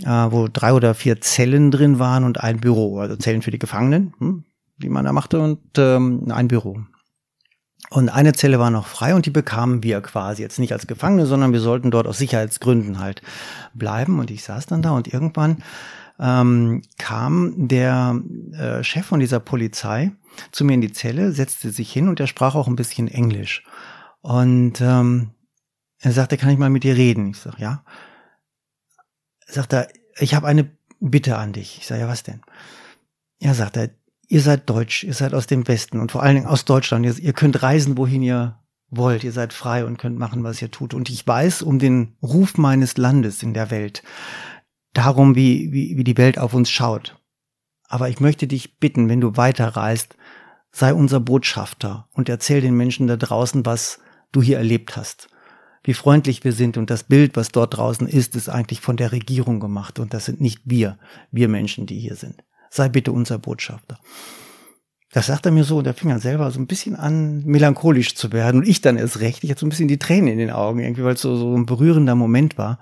[0.02, 3.60] äh, wo drei oder vier Zellen drin waren und ein Büro, also Zellen für die
[3.60, 4.46] Gefangenen, hm,
[4.78, 6.80] die man da machte, und ähm, ein Büro.
[7.92, 11.26] Und eine Zelle war noch frei und die bekamen wir quasi jetzt nicht als Gefangene,
[11.26, 13.22] sondern wir sollten dort aus Sicherheitsgründen halt
[13.74, 14.20] bleiben.
[14.20, 15.58] Und ich saß dann da und irgendwann
[16.20, 18.22] ähm, kam der
[18.54, 20.12] äh, Chef von dieser Polizei
[20.52, 23.64] zu mir in die Zelle, setzte sich hin und er sprach auch ein bisschen Englisch.
[24.22, 25.32] Und ähm,
[26.00, 27.32] er sagte, kann ich mal mit dir reden?
[27.32, 27.84] Ich sag, ja.
[29.48, 31.78] Er, ich habe eine Bitte an dich.
[31.80, 32.42] Ich sage, ja, was denn?
[33.40, 33.56] Er,
[34.28, 37.06] ihr seid deutsch, ihr seid aus dem Westen und vor allen Dingen aus Deutschland.
[37.06, 39.24] Ihr, ihr könnt reisen, wohin ihr wollt.
[39.24, 40.94] Ihr seid frei und könnt machen, was ihr tut.
[40.94, 44.04] Und ich weiß um den Ruf meines Landes in der Welt
[44.96, 47.20] darum, wie, wie, wie die Welt auf uns schaut.
[47.88, 50.16] Aber ich möchte dich bitten, wenn du weiterreist,
[50.72, 54.00] sei unser Botschafter und erzähl den Menschen da draußen, was
[54.32, 55.30] du hier erlebt hast.
[55.84, 59.12] Wie freundlich wir sind und das Bild, was dort draußen ist, ist eigentlich von der
[59.12, 60.98] Regierung gemacht und das sind nicht wir,
[61.32, 62.44] wir Menschen, die hier sind.
[62.72, 64.00] Sei bitte unser Botschafter.
[65.12, 68.16] Das sagt er mir so und er fing dann selber so ein bisschen an, melancholisch
[68.16, 69.44] zu werden und ich dann erst recht.
[69.44, 71.56] Ich hatte so ein bisschen die Tränen in den Augen irgendwie, weil es so, so
[71.56, 72.80] ein berührender Moment war.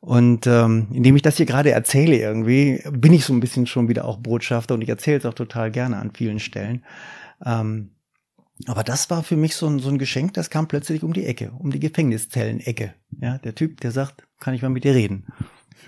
[0.00, 3.88] Und ähm, indem ich das hier gerade erzähle irgendwie, bin ich so ein bisschen schon
[3.88, 6.84] wieder auch Botschafter und ich erzähle es auch total gerne an vielen Stellen.
[7.44, 7.90] Ähm,
[8.66, 11.26] aber das war für mich so ein, so ein Geschenk, das kam plötzlich um die
[11.26, 12.94] Ecke, um die Gefängniszellen-Ecke.
[13.20, 15.26] Ja, der Typ, der sagt, kann ich mal mit dir reden.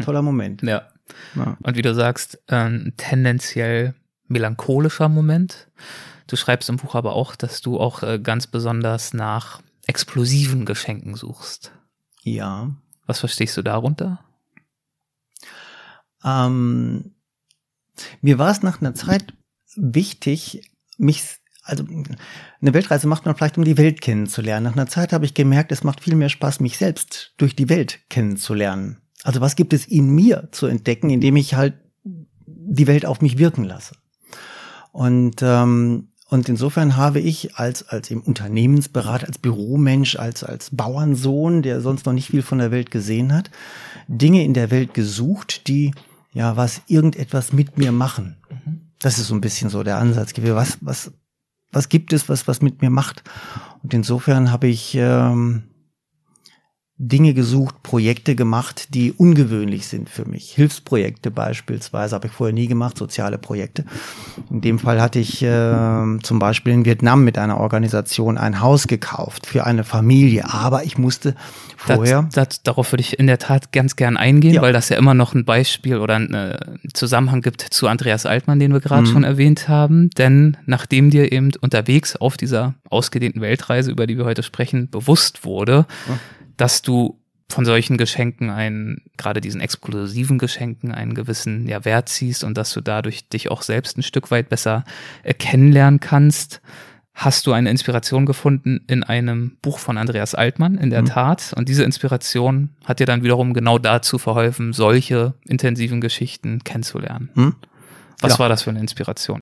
[0.04, 0.62] Toller Moment.
[0.62, 0.88] Ja.
[1.34, 1.56] ja.
[1.62, 3.94] Und wie du sagst, ein tendenziell
[4.28, 5.68] melancholischer Moment.
[6.26, 11.16] Du schreibst im Buch aber auch, dass du auch äh, ganz besonders nach explosiven Geschenken
[11.16, 11.72] suchst.
[12.22, 12.70] Ja,
[13.10, 14.20] was verstehst du darunter?
[16.24, 17.12] Ähm,
[18.20, 19.34] mir war es nach einer Zeit
[19.74, 21.24] wichtig, mich,
[21.62, 24.64] also eine Weltreise macht man vielleicht, um die Welt kennenzulernen.
[24.64, 27.68] Nach einer Zeit habe ich gemerkt, es macht viel mehr Spaß, mich selbst durch die
[27.68, 28.98] Welt kennenzulernen.
[29.24, 31.74] Also was gibt es in mir zu entdecken, indem ich halt
[32.46, 33.96] die Welt auf mich wirken lasse.
[34.92, 41.62] Und ähm, und insofern habe ich als, als im Unternehmensberater, als Büromensch, als, als Bauernsohn,
[41.62, 43.50] der sonst noch nicht viel von der Welt gesehen hat,
[44.06, 45.92] Dinge in der Welt gesucht, die
[46.32, 48.36] ja was irgendetwas mit mir machen.
[49.00, 50.32] Das ist so ein bisschen so der Ansatz.
[50.36, 51.12] Was, was,
[51.72, 53.24] was gibt es, was, was mit mir macht?
[53.82, 55.64] Und insofern habe ich ähm,
[57.02, 60.50] Dinge gesucht, Projekte gemacht, die ungewöhnlich sind für mich.
[60.50, 63.86] Hilfsprojekte beispielsweise habe ich vorher nie gemacht, soziale Projekte.
[64.50, 68.86] In dem Fall hatte ich äh, zum Beispiel in Vietnam mit einer Organisation ein Haus
[68.86, 71.34] gekauft für eine Familie, aber ich musste
[71.78, 72.28] vorher.
[72.34, 74.60] Das, das, darauf würde ich in der Tat ganz gern eingehen, ja.
[74.60, 76.58] weil das ja immer noch ein Beispiel oder einen äh,
[76.92, 79.12] Zusammenhang gibt zu Andreas Altmann, den wir gerade mhm.
[79.12, 80.10] schon erwähnt haben.
[80.10, 85.46] Denn nachdem dir eben unterwegs auf dieser ausgedehnten Weltreise, über die wir heute sprechen, bewusst
[85.46, 86.18] wurde, mhm
[86.60, 92.44] dass du von solchen Geschenken einen, gerade diesen exklusiven Geschenken einen gewissen ja, Wert ziehst
[92.44, 94.84] und dass du dadurch dich auch selbst ein Stück weit besser
[95.22, 96.60] äh, kennenlernen kannst.
[97.12, 101.06] Hast du eine Inspiration gefunden in einem Buch von Andreas Altmann, in der mhm.
[101.06, 101.52] Tat.
[101.56, 107.30] Und diese Inspiration hat dir dann wiederum genau dazu verholfen, solche intensiven Geschichten kennenzulernen.
[107.34, 107.56] Mhm.
[108.20, 108.38] Was ja.
[108.38, 109.40] war das für eine Inspiration?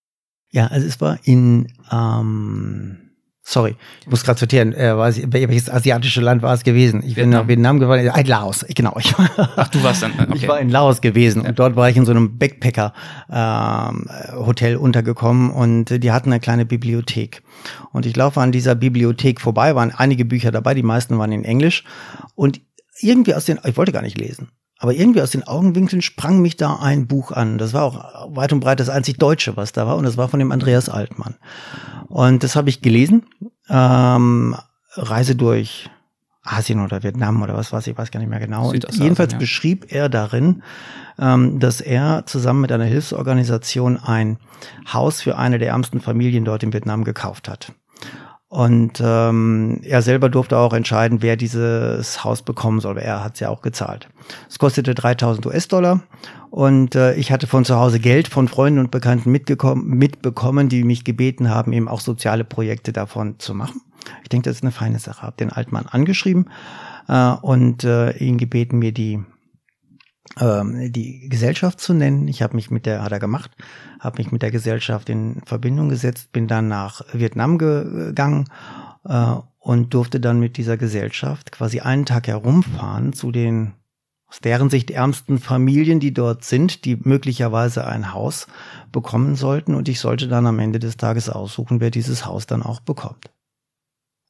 [0.50, 3.07] Ja, also es war in ähm,
[3.50, 4.74] Sorry, ich muss gerade sortieren.
[4.74, 7.02] Äh, weiß ich, welches asiatische Land war es gewesen?
[7.02, 8.06] Ich bin nach Vietnam gefahren.
[8.10, 8.94] Ein Laos, genau.
[8.98, 10.12] Ich, Ach, du warst dann.
[10.20, 10.32] Okay.
[10.34, 11.48] Ich war in Laos gewesen ja.
[11.48, 16.66] und dort war ich in so einem Backpacker-Hotel ähm, untergekommen und die hatten eine kleine
[16.66, 17.42] Bibliothek.
[17.90, 21.44] Und ich laufe an dieser Bibliothek vorbei, waren einige Bücher dabei, die meisten waren in
[21.44, 21.84] Englisch.
[22.34, 22.60] Und
[23.00, 24.50] irgendwie aus den, ich wollte gar nicht lesen.
[24.78, 27.58] Aber irgendwie aus den Augenwinkeln sprang mich da ein Buch an.
[27.58, 29.96] Das war auch weit und breit das einzig Deutsche, was da war.
[29.96, 31.34] Und das war von dem Andreas Altmann.
[32.06, 33.24] Und das habe ich gelesen.
[33.68, 34.56] Ähm,
[34.94, 35.90] Reise durch
[36.42, 38.70] Asien oder Vietnam oder was weiß ich, weiß gar nicht mehr genau.
[38.70, 39.38] Und jedenfalls ja.
[39.38, 40.62] beschrieb er darin,
[41.18, 44.38] ähm, dass er zusammen mit einer Hilfsorganisation ein
[44.92, 47.72] Haus für eine der ärmsten Familien dort in Vietnam gekauft hat.
[48.48, 52.96] Und ähm, er selber durfte auch entscheiden, wer dieses Haus bekommen soll.
[52.96, 54.08] Er hat es ja auch gezahlt.
[54.48, 56.00] Es kostete 3000 US-Dollar
[56.50, 61.04] und äh, ich hatte von zu Hause Geld von Freunden und Bekannten mitbekommen, die mich
[61.04, 63.82] gebeten haben, eben auch soziale Projekte davon zu machen.
[64.22, 65.26] Ich denke, das ist eine feine Sache.
[65.26, 66.46] Hab den Altmann angeschrieben
[67.06, 69.20] äh, und äh, ihn gebeten, mir die
[70.40, 72.28] ähm, die Gesellschaft zu nennen.
[72.28, 73.50] Ich habe mich mit der, hat er gemacht,
[74.00, 78.46] habe mich mit der Gesellschaft in Verbindung gesetzt, bin dann nach Vietnam gegangen
[79.04, 83.74] äh, und durfte dann mit dieser Gesellschaft quasi einen Tag herumfahren zu den
[84.28, 88.46] aus deren Sicht ärmsten Familien, die dort sind, die möglicherweise ein Haus
[88.92, 89.74] bekommen sollten.
[89.74, 93.30] Und ich sollte dann am Ende des Tages aussuchen, wer dieses Haus dann auch bekommt.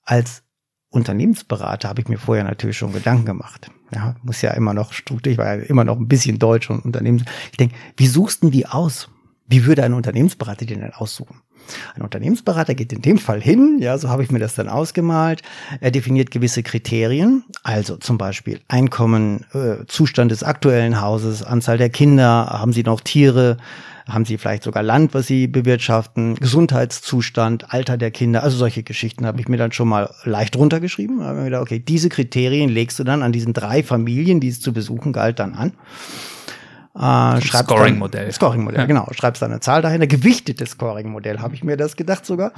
[0.04, 0.44] Als
[0.90, 3.70] Unternehmensberater habe ich mir vorher natürlich schon Gedanken gemacht.
[3.94, 6.84] Ja, muss ja immer noch strukturiert, ich war ja immer noch ein bisschen deutsch und
[6.84, 7.24] Unternehmens.
[7.50, 9.08] Ich denke, wie suchst du die aus?
[9.46, 11.40] Wie würde ein Unternehmensberater den denn aussuchen?
[11.94, 15.42] Ein Unternehmensberater geht in dem Fall hin, ja, so habe ich mir das dann ausgemalt.
[15.80, 21.90] Er definiert gewisse Kriterien, also zum Beispiel Einkommen, äh, Zustand des aktuellen Hauses, Anzahl der
[21.90, 23.58] Kinder, haben sie noch Tiere,
[24.08, 29.26] haben sie vielleicht sogar Land, was sie bewirtschaften, Gesundheitszustand, Alter der Kinder, also solche Geschichten
[29.26, 31.22] habe ich mir dann schon mal leicht runtergeschrieben.
[31.22, 34.60] Habe mir gedacht, okay, diese Kriterien legst du dann an diesen drei Familien, die es
[34.60, 35.72] zu besuchen galt, dann an.
[36.98, 38.32] Äh, Scoring-Modell.
[38.32, 38.86] Scoring-Modell, ja.
[38.86, 39.06] genau.
[39.12, 40.06] Schreibst eine Zahl dahinter.
[40.06, 42.52] Gewichtetes Scoring-Modell, habe ich mir das gedacht sogar.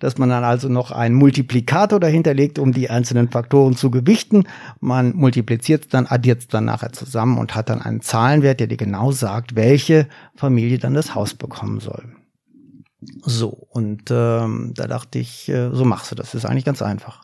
[0.00, 4.44] Dass man dann also noch einen Multiplikator dahinter legt, um die einzelnen Faktoren zu gewichten.
[4.80, 8.66] Man multipliziert es dann, addiert es dann nachher zusammen und hat dann einen Zahlenwert, der
[8.66, 12.15] dir genau sagt, welche Familie dann das Haus bekommen soll.
[13.00, 16.32] So, und ähm, da dachte ich, äh, so machst du das.
[16.32, 17.22] Das ist eigentlich ganz einfach.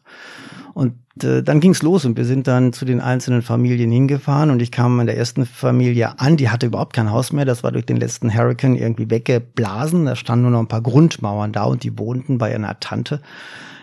[0.74, 4.62] Und äh, dann ging's los und wir sind dann zu den einzelnen Familien hingefahren und
[4.62, 7.72] ich kam in der ersten Familie an, die hatte überhaupt kein Haus mehr, das war
[7.72, 11.82] durch den letzten Hurricane irgendwie weggeblasen, da standen nur noch ein paar Grundmauern da und
[11.82, 13.20] die wohnten bei einer Tante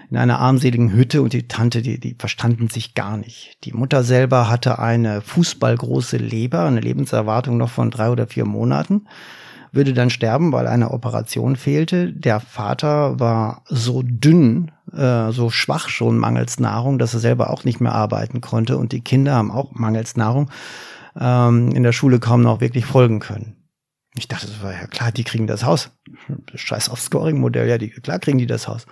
[0.09, 3.59] in einer armseligen Hütte und die Tante, die, die verstanden sich gar nicht.
[3.63, 9.05] Die Mutter selber hatte eine fußballgroße Leber, eine Lebenserwartung noch von drei oder vier Monaten
[9.71, 12.11] würde dann sterben, weil eine Operation fehlte.
[12.13, 17.63] Der Vater war so dünn, äh, so schwach schon mangels Nahrung, dass er selber auch
[17.63, 20.49] nicht mehr arbeiten konnte und die Kinder haben auch mangels Nahrung
[21.19, 23.55] ähm, in der Schule kaum noch wirklich folgen können.
[24.15, 25.91] Ich dachte, das war ja klar, die kriegen das Haus.
[26.53, 28.85] Scheiß auf Scoring-Modell, ja, die, klar kriegen die das Haus.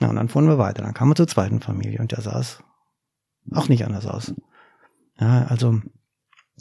[0.00, 0.82] Ja, und dann fuhren wir weiter.
[0.82, 2.62] Dann kamen wir zur zweiten Familie und der saß
[3.52, 4.34] auch nicht anders aus.
[5.18, 5.82] Ja, also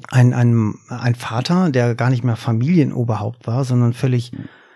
[0.07, 4.31] ein, ein, ein Vater, der gar nicht mehr Familienoberhaupt war, sondern völlig,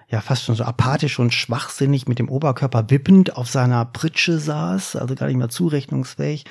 [0.09, 4.95] ja, fast schon so apathisch und schwachsinnig mit dem Oberkörper wippend auf seiner Pritsche saß,
[4.95, 6.45] also gar nicht mehr zurechnungsfähig.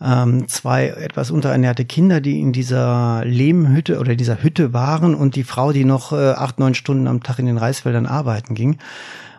[0.00, 5.44] Ähm, zwei etwas unterernährte Kinder, die in dieser Lehmhütte oder dieser Hütte waren und die
[5.44, 8.78] Frau, die noch äh, acht, neun Stunden am Tag in den Reisfeldern arbeiten ging.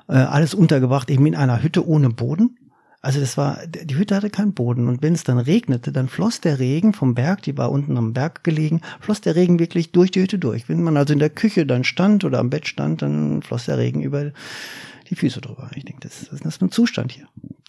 [0.10, 2.58] Äh, alles untergebracht eben in einer Hütte ohne Boden
[3.02, 6.42] also das war, die Hütte hatte keinen Boden und wenn es dann regnete, dann floss
[6.42, 10.12] der Regen vom Berg, die war unten am Berg gelegen, floss der Regen wirklich durch
[10.12, 10.68] die Hütte durch.
[10.68, 13.78] Wenn man also in der Küche dann stand oder am Bett stand, dann floss der
[13.78, 14.32] Regen über
[15.10, 15.70] die Füße drüber.
[15.76, 17.28] Ich denke, das, das ist ein Zustand hier.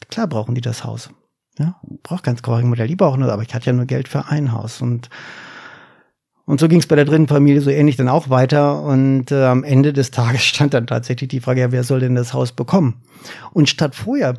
[0.09, 1.11] Klar brauchen die das Haus.
[1.59, 4.53] Ja, braucht ganz Scoring-Modell, die brauchen das, aber ich hatte ja nur Geld für ein
[4.53, 5.11] Haus und
[6.49, 8.81] und so ging es bei der dritten Familie so ähnlich dann auch weiter.
[8.81, 12.15] Und äh, am Ende des Tages stand dann tatsächlich die Frage, ja, wer soll denn
[12.15, 13.03] das Haus bekommen?
[13.53, 14.33] Und statt vorher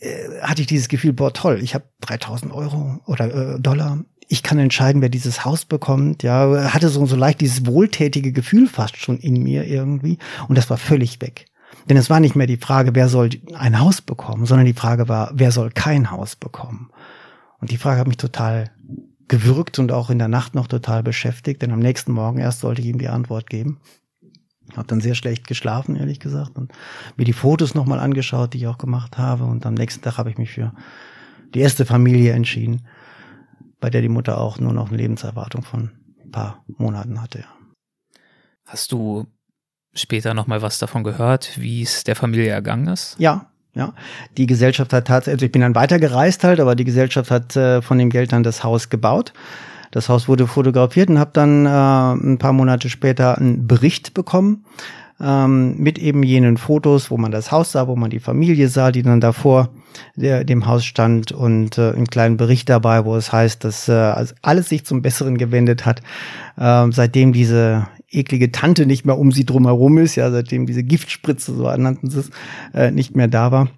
[0.00, 4.04] äh, hatte ich dieses Gefühl, boah, toll, ich habe 3000 Euro oder äh, Dollar.
[4.28, 6.22] Ich kann entscheiden, wer dieses Haus bekommt.
[6.22, 10.18] Ja, hatte so, so leicht dieses wohltätige Gefühl fast schon in mir irgendwie.
[10.48, 11.46] Und das war völlig weg.
[11.88, 15.08] Denn es war nicht mehr die Frage, wer soll ein Haus bekommen, sondern die Frage
[15.08, 16.90] war, wer soll kein Haus bekommen?
[17.58, 18.70] Und die Frage hat mich total
[19.28, 22.82] gewürgt und auch in der Nacht noch total beschäftigt, denn am nächsten Morgen erst sollte
[22.82, 23.80] ich ihm die Antwort geben.
[24.76, 26.72] Hab dann sehr schlecht geschlafen, ehrlich gesagt, und
[27.16, 29.44] mir die Fotos nochmal angeschaut, die ich auch gemacht habe.
[29.44, 30.72] Und am nächsten Tag habe ich mich für
[31.54, 32.86] die erste Familie entschieden,
[33.80, 35.90] bei der die Mutter auch nur noch eine Lebenserwartung von
[36.22, 37.44] ein paar Monaten hatte.
[38.64, 39.26] Hast du
[39.92, 43.16] später nochmal was davon gehört, wie es der Familie ergangen ist?
[43.18, 43.92] Ja, Ja,
[44.36, 47.82] die Gesellschaft hat tatsächlich, also ich bin dann weitergereist halt, aber die Gesellschaft hat äh,
[47.82, 49.32] von dem Geld dann das Haus gebaut.
[49.90, 54.64] Das Haus wurde fotografiert und habe dann äh, ein paar Monate später einen Bericht bekommen
[55.20, 58.90] ähm, mit eben jenen Fotos, wo man das Haus sah, wo man die Familie sah,
[58.90, 59.70] die dann davor
[60.16, 64.26] der, dem Haus stand und äh, einen kleinen Bericht dabei, wo es heißt, dass äh,
[64.42, 66.02] alles sich zum Besseren gewendet hat,
[66.58, 71.54] äh, seitdem diese eklige Tante nicht mehr um sie drumherum ist, ja, seitdem diese Giftspritze,
[71.54, 72.30] so nannten sie es,
[72.72, 73.68] äh, nicht mehr da war.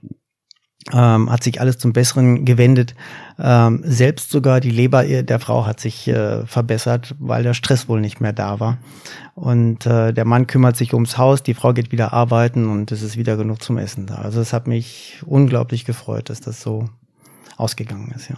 [0.93, 2.95] Ähm, hat sich alles zum Besseren gewendet.
[3.41, 8.01] Ähm, selbst sogar die Leber der Frau hat sich äh, verbessert, weil der Stress wohl
[8.01, 8.79] nicht mehr da war.
[9.35, 13.03] Und äh, der Mann kümmert sich ums Haus, die Frau geht wieder arbeiten und es
[13.03, 14.17] ist wieder genug zum Essen da.
[14.17, 16.89] Also es hat mich unglaublich gefreut, dass das so
[17.57, 18.37] ausgegangen ist, ja.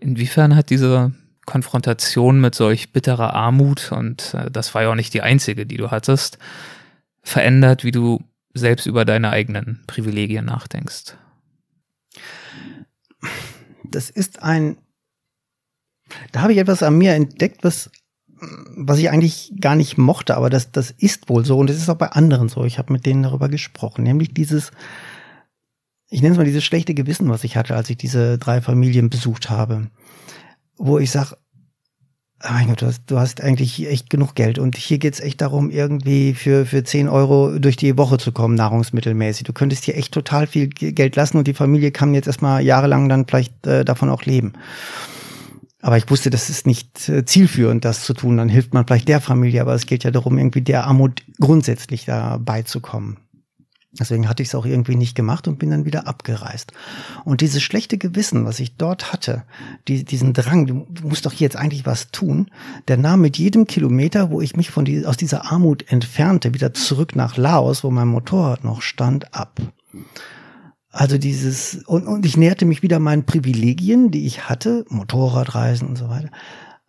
[0.00, 1.12] Inwiefern hat diese
[1.46, 5.76] Konfrontation mit solch bitterer Armut, und äh, das war ja auch nicht die einzige, die
[5.76, 6.38] du hattest,
[7.22, 8.22] verändert, wie du
[8.54, 11.16] selbst über deine eigenen Privilegien nachdenkst?
[13.84, 14.76] Das ist ein,
[16.32, 17.90] da habe ich etwas an mir entdeckt, was,
[18.76, 21.88] was ich eigentlich gar nicht mochte, aber das, das ist wohl so und es ist
[21.88, 22.64] auch bei anderen so.
[22.64, 24.70] Ich habe mit denen darüber gesprochen, nämlich dieses,
[26.08, 29.10] ich nenne es mal dieses schlechte Gewissen, was ich hatte, als ich diese drei Familien
[29.10, 29.88] besucht habe
[30.76, 31.36] wo ich sage,
[32.44, 35.40] oh mein Gott, du hast, du hast eigentlich echt genug Geld und hier geht's echt
[35.40, 39.44] darum, irgendwie für, für 10 Euro durch die Woche zu kommen, nahrungsmittelmäßig.
[39.44, 43.08] Du könntest hier echt total viel Geld lassen und die Familie kann jetzt erstmal jahrelang
[43.08, 44.54] dann vielleicht äh, davon auch leben.
[45.80, 48.36] Aber ich wusste, das ist nicht äh, zielführend, das zu tun.
[48.36, 52.04] Dann hilft man vielleicht der Familie, aber es geht ja darum, irgendwie der Armut grundsätzlich
[52.04, 53.18] da beizukommen.
[53.98, 56.72] Deswegen hatte ich es auch irgendwie nicht gemacht und bin dann wieder abgereist.
[57.24, 59.44] Und dieses schlechte Gewissen, was ich dort hatte,
[59.86, 62.50] die, diesen Drang, du, musst doch jetzt eigentlich was tun,
[62.88, 66.72] der nahm mit jedem Kilometer, wo ich mich von die, aus dieser Armut entfernte, wieder
[66.72, 69.60] zurück nach Laos, wo mein Motorrad noch stand, ab.
[70.90, 75.96] Also dieses, und, und ich näherte mich wieder meinen Privilegien, die ich hatte, Motorradreisen und
[75.96, 76.30] so weiter.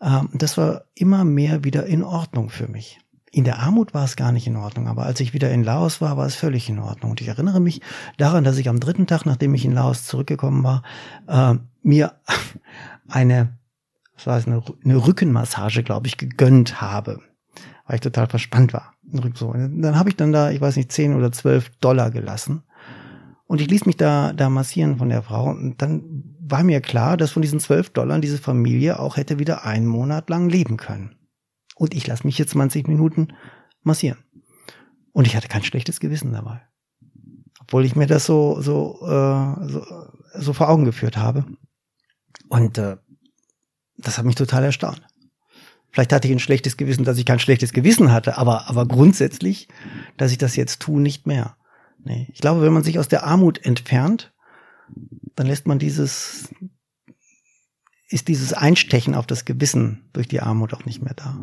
[0.01, 2.99] Ähm, das war immer mehr wieder in Ordnung für mich.
[3.35, 6.01] In der Armut war es gar nicht in Ordnung, aber als ich wieder in Laos
[6.01, 7.09] war, war es völlig in Ordnung.
[7.09, 7.81] Und ich erinnere mich
[8.17, 10.83] daran, dass ich am dritten Tag, nachdem ich in Laos zurückgekommen war,
[11.27, 12.13] äh, mir
[13.09, 13.57] eine,
[14.13, 17.21] was war es, eine, eine Rückenmassage, glaube ich, gegönnt habe,
[17.87, 18.93] weil ich total verspannt war.
[19.01, 22.61] Dann habe ich dann da, ich weiß nicht, zehn oder zwölf Dollar gelassen.
[23.47, 25.49] Und ich ließ mich da, da massieren von der Frau.
[25.49, 29.65] Und dann war mir klar, dass von diesen zwölf Dollar diese Familie auch hätte wieder
[29.65, 31.15] einen Monat lang leben können.
[31.83, 33.33] Und ich lasse mich jetzt 20 Minuten
[33.81, 34.19] massieren.
[35.11, 36.61] Und ich hatte kein schlechtes Gewissen dabei.
[37.59, 39.85] Obwohl ich mir das so, so, äh, so,
[40.33, 41.43] so vor Augen geführt habe.
[42.47, 42.95] Und äh,
[43.97, 45.01] das hat mich total erstaunt.
[45.91, 49.67] Vielleicht hatte ich ein schlechtes Gewissen, dass ich kein schlechtes Gewissen hatte, aber, aber grundsätzlich,
[50.15, 51.57] dass ich das jetzt tue, nicht mehr.
[52.01, 52.29] Nee.
[52.31, 54.31] Ich glaube, wenn man sich aus der Armut entfernt,
[55.35, 56.47] dann lässt man dieses,
[58.13, 61.35] ist dieses Einstechen auf das Gewissen durch die Armut auch nicht mehr da.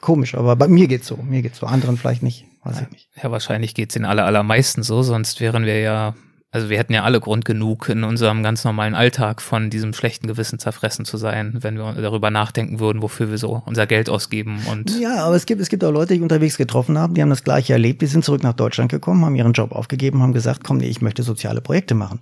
[0.00, 3.10] Komisch, aber bei mir geht's so, mir geht's so, anderen vielleicht nicht, weiß ich nicht.
[3.22, 6.14] Ja, wahrscheinlich geht's den aller, allermeisten so, sonst wären wir ja
[6.52, 10.26] also wir hätten ja alle Grund genug, in unserem ganz normalen Alltag von diesem schlechten
[10.26, 14.58] Gewissen zerfressen zu sein, wenn wir darüber nachdenken würden, wofür wir so unser Geld ausgeben.
[14.68, 17.22] Und ja, aber es gibt, es gibt auch Leute, die ich unterwegs getroffen haben, die
[17.22, 20.32] haben das gleiche erlebt, die sind zurück nach Deutschland gekommen, haben ihren Job aufgegeben, haben
[20.32, 22.18] gesagt, komm, nee, ich möchte soziale Projekte machen.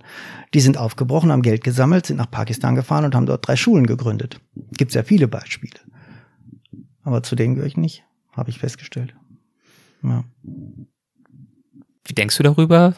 [0.53, 3.87] Die sind aufgebrochen, haben Geld gesammelt, sind nach Pakistan gefahren und haben dort drei Schulen
[3.87, 4.39] gegründet.
[4.77, 5.79] Gibt ja viele Beispiele.
[7.01, 9.15] Aber zu denen gehöre ich nicht, habe ich festgestellt.
[10.03, 10.23] Ja.
[12.05, 12.93] Wie denkst du darüber?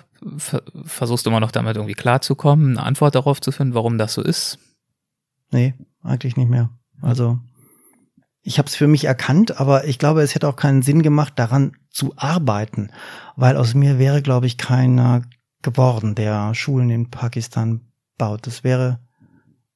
[0.85, 4.21] Versuchst du immer noch damit irgendwie klarzukommen, eine Antwort darauf zu finden, warum das so
[4.21, 4.59] ist?
[5.51, 6.69] Nee, eigentlich nicht mehr.
[7.01, 7.39] Also
[8.43, 11.33] ich habe es für mich erkannt, aber ich glaube, es hätte auch keinen Sinn gemacht,
[11.35, 12.89] daran zu arbeiten,
[13.35, 15.23] weil aus mir wäre, glaube ich, keiner
[15.61, 17.81] geworden, der Schulen in Pakistan
[18.17, 18.47] baut.
[18.47, 18.99] Das wäre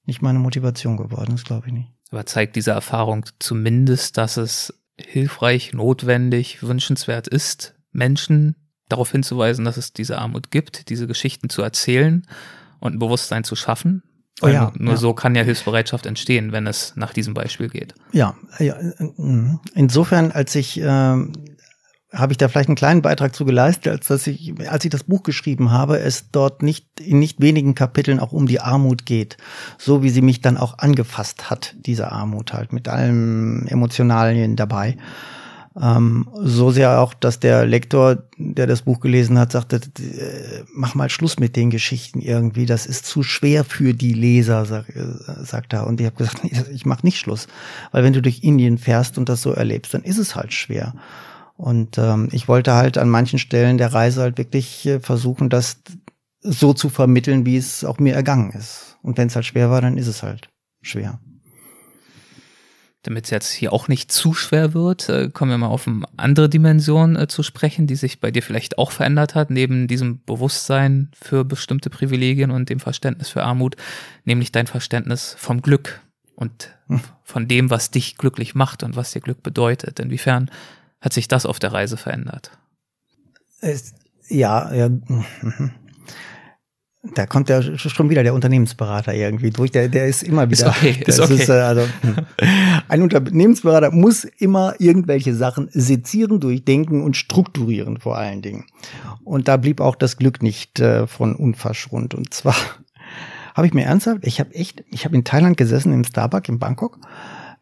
[0.05, 1.91] nicht meine Motivation geworden, das glaube ich nicht.
[2.11, 8.55] Aber zeigt diese Erfahrung zumindest, dass es hilfreich, notwendig, wünschenswert ist, Menschen
[8.89, 12.25] darauf hinzuweisen, dass es diese Armut gibt, diese Geschichten zu erzählen
[12.79, 14.03] und ein Bewusstsein zu schaffen.
[14.41, 14.99] Oh ja, nur ja.
[14.99, 17.95] so kann ja Hilfsbereitschaft entstehen, wenn es nach diesem Beispiel geht.
[18.11, 18.75] Ja, ja
[19.73, 21.15] insofern, als ich äh,
[22.15, 25.03] habe ich da vielleicht einen kleinen Beitrag zu geleistet, als dass ich, als ich das
[25.03, 29.37] Buch geschrieben habe, es dort nicht in nicht wenigen Kapiteln auch um die Armut geht,
[29.77, 34.97] so wie sie mich dann auch angefasst hat, diese Armut halt mit allem Emotionalen dabei.
[35.81, 40.95] Ähm, so sehr auch, dass der Lektor, der das Buch gelesen hat, sagte, äh, mach
[40.95, 45.03] mal Schluss mit den Geschichten irgendwie, das ist zu schwer für die Leser, sag, äh,
[45.43, 45.85] sagt er.
[45.85, 47.47] Und ich habe gesagt, ich mach nicht Schluss.
[47.91, 50.93] Weil wenn du durch Indien fährst und das so erlebst, dann ist es halt schwer.
[51.57, 55.77] Und ähm, ich wollte halt an manchen Stellen der Reise halt wirklich äh, versuchen, das
[56.41, 58.97] so zu vermitteln, wie es auch mir ergangen ist.
[59.01, 60.49] Und wenn es halt schwer war, dann ist es halt
[60.81, 61.19] schwer.
[63.05, 66.05] Damit es jetzt hier auch nicht zu schwer wird, äh, kommen wir mal auf eine
[66.17, 70.23] andere Dimension äh, zu sprechen, die sich bei dir vielleicht auch verändert hat, neben diesem
[70.25, 73.75] Bewusstsein für bestimmte Privilegien und dem Verständnis für Armut,
[74.23, 76.01] nämlich dein Verständnis vom Glück
[76.35, 77.01] und hm.
[77.23, 79.99] von dem, was dich glücklich macht und was dir Glück bedeutet.
[79.99, 80.49] Inwiefern
[80.99, 82.57] hat sich das auf der Reise verändert?
[84.29, 84.89] Ja, ja.
[87.13, 89.71] Da kommt ja schon wieder der Unternehmensberater irgendwie durch.
[89.71, 90.67] Der, der ist immer wieder.
[90.67, 91.35] Ist okay, ist okay.
[91.35, 92.15] Ist, äh, also, hm.
[92.87, 98.65] ein Unternehmensberater muss immer irgendwelche Sachen sezieren, durchdenken und strukturieren vor allen Dingen.
[99.23, 102.13] Und da blieb auch das Glück nicht äh, von unverschont.
[102.13, 102.55] Und zwar
[103.55, 106.59] habe ich mir ernsthaft, ich habe echt, ich habe in Thailand gesessen im Starbucks in
[106.59, 106.99] Bangkok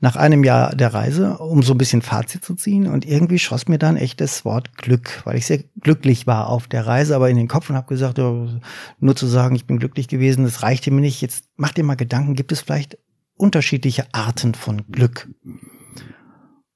[0.03, 2.87] nach einem Jahr der Reise, um so ein bisschen Fazit zu ziehen.
[2.87, 6.67] Und irgendwie schoss mir dann echt das Wort Glück, weil ich sehr glücklich war auf
[6.67, 10.09] der Reise, aber in den Kopf und habe gesagt, nur zu sagen, ich bin glücklich
[10.09, 11.21] gewesen, das reichte mir nicht.
[11.21, 12.97] Jetzt mach dir mal Gedanken, gibt es vielleicht
[13.37, 15.29] unterschiedliche Arten von Glück?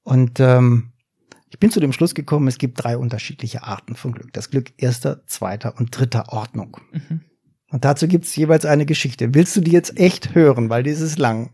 [0.04, 0.92] Und ähm,
[1.50, 4.32] ich bin zu dem Schluss gekommen, es gibt drei unterschiedliche Arten von Glück.
[4.32, 6.78] Das Glück erster, zweiter und dritter Ordnung.
[6.92, 7.20] Mhm.
[7.68, 9.34] Und dazu gibt es jeweils eine Geschichte.
[9.34, 11.50] Willst du die jetzt echt hören, weil dieses lang?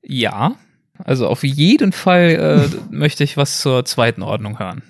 [0.00, 0.54] Ja.
[1.02, 4.82] Also auf jeden Fall äh, möchte ich was zur zweiten Ordnung hören.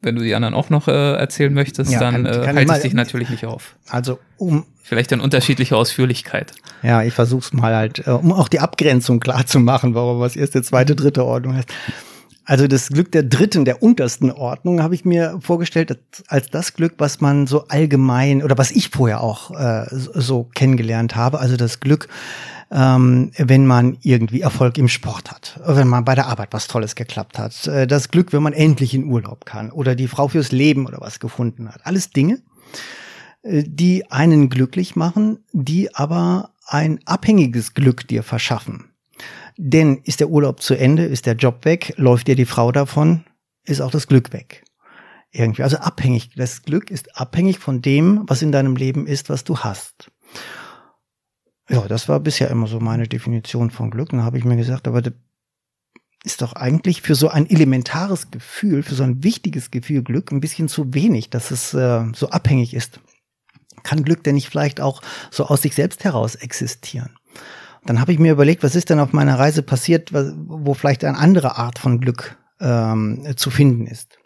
[0.00, 2.94] Wenn du die anderen auch noch äh, erzählen möchtest, ja, dann äh, halte ich dich
[2.94, 3.76] natürlich nicht auf.
[3.88, 6.52] Also um vielleicht in unterschiedlicher Ausführlichkeit.
[6.82, 10.36] Ja, ich versuch's mal halt, äh, um auch die Abgrenzung klar zu machen, warum was
[10.36, 11.68] erste, zweite, dritte Ordnung heißt.
[12.48, 16.94] Also das Glück der dritten, der untersten Ordnung habe ich mir vorgestellt als das Glück,
[16.96, 21.40] was man so allgemein oder was ich vorher auch äh, so kennengelernt habe.
[21.40, 22.08] Also das Glück,
[22.70, 26.94] ähm, wenn man irgendwie Erfolg im Sport hat, wenn man bei der Arbeit was Tolles
[26.94, 30.52] geklappt hat, äh, das Glück, wenn man endlich in Urlaub kann oder die Frau fürs
[30.52, 31.86] Leben oder was gefunden hat.
[31.86, 32.42] Alles Dinge,
[33.42, 38.90] äh, die einen glücklich machen, die aber ein abhängiges Glück dir verschaffen.
[39.56, 43.24] Denn ist der Urlaub zu Ende, ist der Job weg, läuft dir die Frau davon,
[43.64, 44.64] ist auch das Glück weg.
[45.30, 45.62] Irgendwie.
[45.62, 46.30] Also abhängig.
[46.36, 50.10] Das Glück ist abhängig von dem, was in deinem Leben ist, was du hast.
[51.68, 54.10] Ja, das war bisher immer so meine Definition von Glück.
[54.10, 55.12] Dann habe ich mir gesagt, aber das
[56.24, 60.40] ist doch eigentlich für so ein elementares Gefühl, für so ein wichtiges Gefühl Glück ein
[60.40, 63.00] bisschen zu wenig, dass es äh, so abhängig ist.
[63.82, 67.10] Kann Glück denn nicht vielleicht auch so aus sich selbst heraus existieren?
[67.86, 71.16] Dann habe ich mir überlegt, was ist denn auf meiner Reise passiert, wo vielleicht eine
[71.16, 74.18] andere Art von Glück ähm, zu finden ist.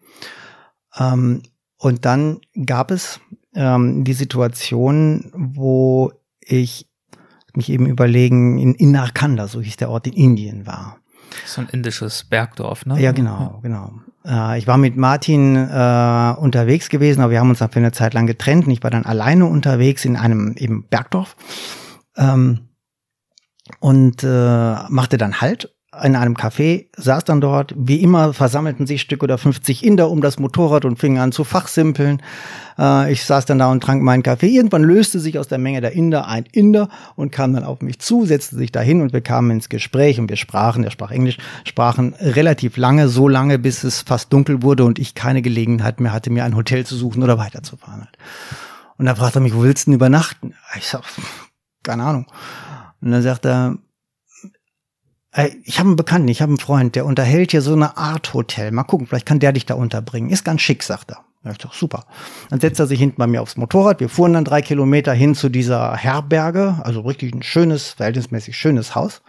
[0.98, 1.42] Ähm,
[1.76, 3.20] und dann gab es
[3.54, 6.88] ähm, die Situation, wo ich
[7.56, 10.98] mich eben überlegen, in, in Narkanda, so hieß der Ort in Indien war.
[11.46, 13.00] So ein indisches Bergdorf, ne?
[13.00, 13.92] Ja, genau, genau.
[14.24, 17.92] Äh, ich war mit Martin äh, unterwegs gewesen, aber wir haben uns dann für eine
[17.92, 18.66] Zeit lang getrennt.
[18.66, 21.36] Und ich war dann alleine unterwegs in einem eben Bergdorf
[22.16, 22.68] ähm,
[23.80, 25.71] und äh, machte dann Halt
[26.02, 27.74] in einem Café, saß dann dort.
[27.76, 31.44] Wie immer versammelten sich Stück oder 50 Inder um das Motorrad und fingen an zu
[31.44, 32.22] fachsimpeln.
[32.78, 34.48] Äh, ich saß dann da und trank meinen Kaffee.
[34.48, 37.98] Irgendwann löste sich aus der Menge der Inder ein Inder und kam dann auf mich
[37.98, 41.36] zu, setzte sich dahin und wir kamen ins Gespräch und wir sprachen, er sprach Englisch,
[41.64, 46.14] sprachen relativ lange, so lange, bis es fast dunkel wurde und ich keine Gelegenheit mehr
[46.14, 48.08] hatte, mir ein Hotel zu suchen oder weiterzufahren.
[48.96, 50.54] Und da fragte er mich, wo willst du denn übernachten?
[50.78, 51.02] Ich sag,
[51.82, 52.26] keine Ahnung.
[53.02, 53.76] Und dann sagt er,
[55.64, 58.70] ich habe einen Bekannten, ich habe einen Freund, der unterhält hier so eine Art Hotel.
[58.70, 60.30] Mal gucken, vielleicht kann der dich da unterbringen.
[60.30, 61.24] Ist ganz schick, sagt er.
[61.44, 62.06] Ja, ich dachte, super.
[62.50, 63.98] Dann setzt er sich hinten bei mir aufs Motorrad.
[64.00, 68.94] Wir fuhren dann drei Kilometer hin zu dieser Herberge, also richtig ein schönes, verhältnismäßig schönes
[68.94, 69.22] Haus.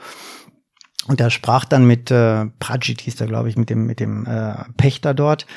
[1.08, 4.26] Und er sprach dann mit äh, Prajit hieß er, glaube ich, mit dem mit dem
[4.26, 5.48] äh, Pächter dort,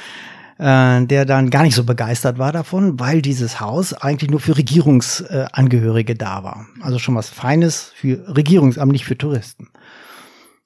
[0.59, 4.57] äh, der dann gar nicht so begeistert war davon, weil dieses Haus eigentlich nur für
[4.57, 6.67] Regierungsangehörige äh, da war.
[6.81, 9.69] Also schon was Feines für Regierungsamt, nicht für Touristen.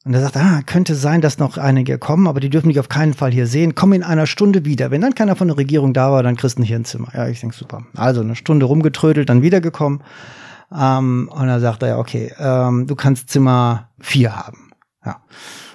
[0.05, 2.89] Und er sagt, ah, könnte sein, dass noch einige kommen, aber die dürfen dich auf
[2.89, 3.75] keinen Fall hier sehen.
[3.75, 4.91] Komm in einer Stunde wieder.
[4.91, 7.09] Wenn dann keiner von der Regierung da war, dann kriegst du hier ein Zimmer.
[7.15, 7.85] Ja, ich denke, super.
[7.95, 10.03] Also eine Stunde rumgetrödelt, dann wiedergekommen.
[10.75, 14.71] Ähm, und dann sagt er, ja, okay, ähm, du kannst Zimmer vier haben.
[15.05, 15.21] Ja.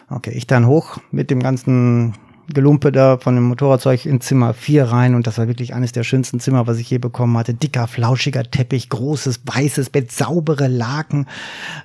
[0.10, 2.16] Okay, ich dann hoch mit dem ganzen
[2.54, 6.04] Gelumpe da von dem Motorradzeug in Zimmer 4 rein und das war wirklich eines der
[6.04, 7.54] schönsten Zimmer, was ich je bekommen hatte.
[7.54, 11.28] Dicker, flauschiger Teppich, großes, weißes Bett, saubere Laken,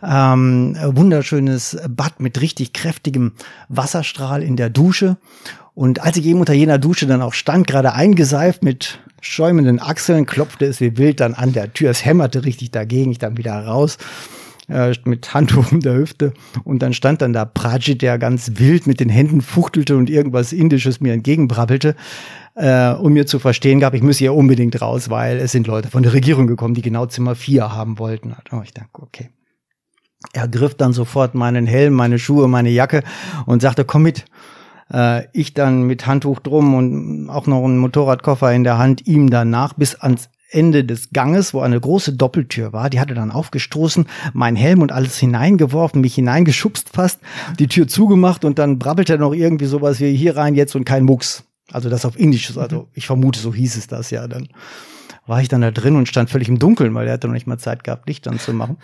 [0.03, 3.33] ähm, wunderschönes Bad mit richtig kräftigem
[3.69, 5.17] Wasserstrahl in der Dusche.
[5.75, 10.27] Und als ich eben unter jener Dusche dann auch stand, gerade eingeseift mit schäumenden Achseln,
[10.27, 11.91] klopfte es wie wild dann an der Tür.
[11.91, 13.99] Es hämmerte richtig dagegen, ich dann wieder raus
[14.71, 16.33] äh, mit Handtuch um der Hüfte.
[16.65, 20.53] Und dann stand dann da Prajit, der ganz wild mit den Händen fuchtelte und irgendwas
[20.53, 21.97] Indisches mir entgegenbrabbelte
[22.55, 25.89] äh, um mir zu verstehen gab, ich müsse ja unbedingt raus, weil es sind Leute
[25.89, 28.35] von der Regierung gekommen, die genau Zimmer 4 haben wollten.
[28.53, 29.31] Oh, ich dachte, okay.
[30.35, 33.03] Er griff dann sofort meinen Helm, meine Schuhe, meine Jacke
[33.47, 34.27] und sagte, komm mit.
[34.93, 39.31] Äh, ich dann mit Handtuch drum und auch noch einen Motorradkoffer in der Hand, ihm
[39.31, 42.91] danach bis ans Ende des Ganges, wo eine große Doppeltür war.
[42.91, 47.21] Die hatte dann aufgestoßen, mein Helm und alles hineingeworfen, mich hineingeschubst fast,
[47.59, 50.85] die Tür zugemacht und dann brabbelte er noch irgendwie sowas wie hier rein jetzt und
[50.85, 51.45] kein Mucks.
[51.73, 54.27] Also das auf Indisch, also ich vermute, so hieß es das ja.
[54.27, 54.49] Dann
[55.27, 57.47] war ich dann da drin und stand völlig im Dunkeln, weil er hatte noch nicht
[57.47, 58.79] mal Zeit gehabt, Licht anzumachen.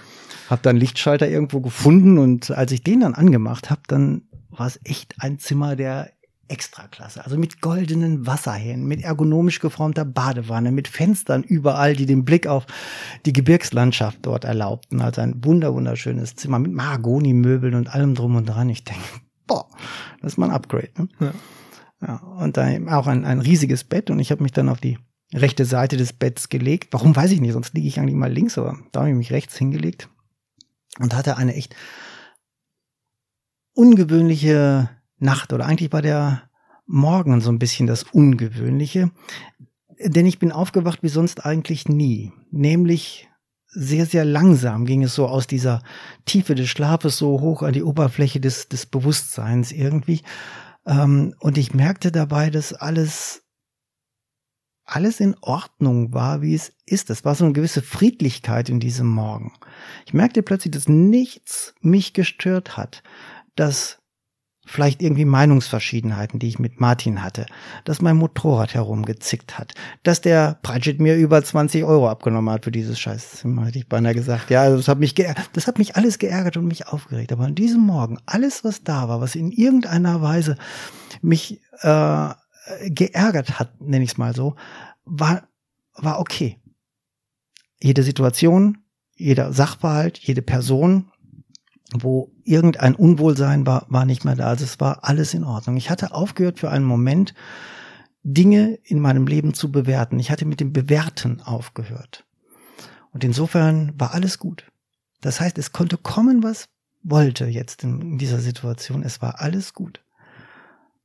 [0.49, 4.79] Hab dann Lichtschalter irgendwo gefunden und als ich den dann angemacht habe, dann war es
[4.85, 6.11] echt ein Zimmer der
[6.49, 7.25] Extraklasse.
[7.25, 12.67] Also mit goldenen Wasserhähnen, mit ergonomisch geformter Badewanne, mit Fenstern überall, die den Blick auf
[13.25, 15.01] die Gebirgslandschaft dort erlaubten.
[15.01, 18.69] Also ein wunder wunderschönes Zimmer mit Mahagoni-Möbeln und allem drum und dran.
[18.69, 19.03] Ich denke,
[19.47, 19.67] boah,
[20.21, 20.91] das ist mal ein Upgrade.
[20.97, 21.09] Ne?
[21.21, 21.33] Ja.
[22.03, 24.99] Ja, und dann auch ein, ein riesiges Bett und ich habe mich dann auf die
[25.33, 26.93] rechte Seite des Betts gelegt.
[26.93, 29.33] Warum weiß ich nicht, sonst liege ich eigentlich mal links, aber da habe ich mich
[29.33, 30.09] rechts hingelegt
[30.99, 31.75] und hatte eine echt
[33.73, 36.43] ungewöhnliche Nacht oder eigentlich war der
[36.87, 39.11] Morgen so ein bisschen das Ungewöhnliche,
[39.99, 43.29] denn ich bin aufgewacht wie sonst eigentlich nie, nämlich
[43.79, 45.83] sehr, sehr langsam ging es so aus dieser
[46.25, 50.23] Tiefe des Schlafes so hoch an die Oberfläche des, des Bewusstseins irgendwie.
[50.87, 53.43] Ähm, und ich merkte dabei, dass alles,
[54.85, 57.11] alles in Ordnung war, wie es ist.
[57.11, 59.53] Es war so eine gewisse Friedlichkeit in diesem Morgen.
[60.07, 63.03] Ich merkte plötzlich, dass nichts mich gestört hat,
[63.57, 63.99] dass
[64.67, 67.47] vielleicht irgendwie Meinungsverschiedenheiten, die ich mit Martin hatte,
[67.85, 72.73] dass mein Motorrad herumgezickt hat, dass der Pratchett mir über 20 Euro abgenommen hat für
[72.73, 74.51] dieses Scheißzimmer, hätte ich beinahe gesagt.
[74.51, 75.15] Ja, also das hat mich,
[75.53, 77.33] das hat mich alles geärgert und mich aufgeregt.
[77.33, 80.57] Aber an diesem Morgen, alles, was da war, was in irgendeiner Weise
[81.23, 82.29] mich äh,
[82.87, 84.57] geärgert hat, nenne ich es mal so,
[85.05, 85.49] war,
[85.95, 86.61] war okay.
[87.81, 88.79] Jede Situation,
[89.15, 91.11] jeder Sachverhalt, jede Person,
[91.93, 94.47] wo irgendein Unwohlsein war, war nicht mehr da.
[94.47, 95.77] Also es war alles in Ordnung.
[95.77, 97.35] Ich hatte aufgehört für einen Moment,
[98.23, 100.19] Dinge in meinem Leben zu bewerten.
[100.19, 102.25] Ich hatte mit dem Bewerten aufgehört.
[103.13, 104.65] Und insofern war alles gut.
[105.21, 106.69] Das heißt, es konnte kommen, was
[107.03, 109.05] wollte jetzt in dieser Situation.
[109.05, 110.03] Es war alles gut.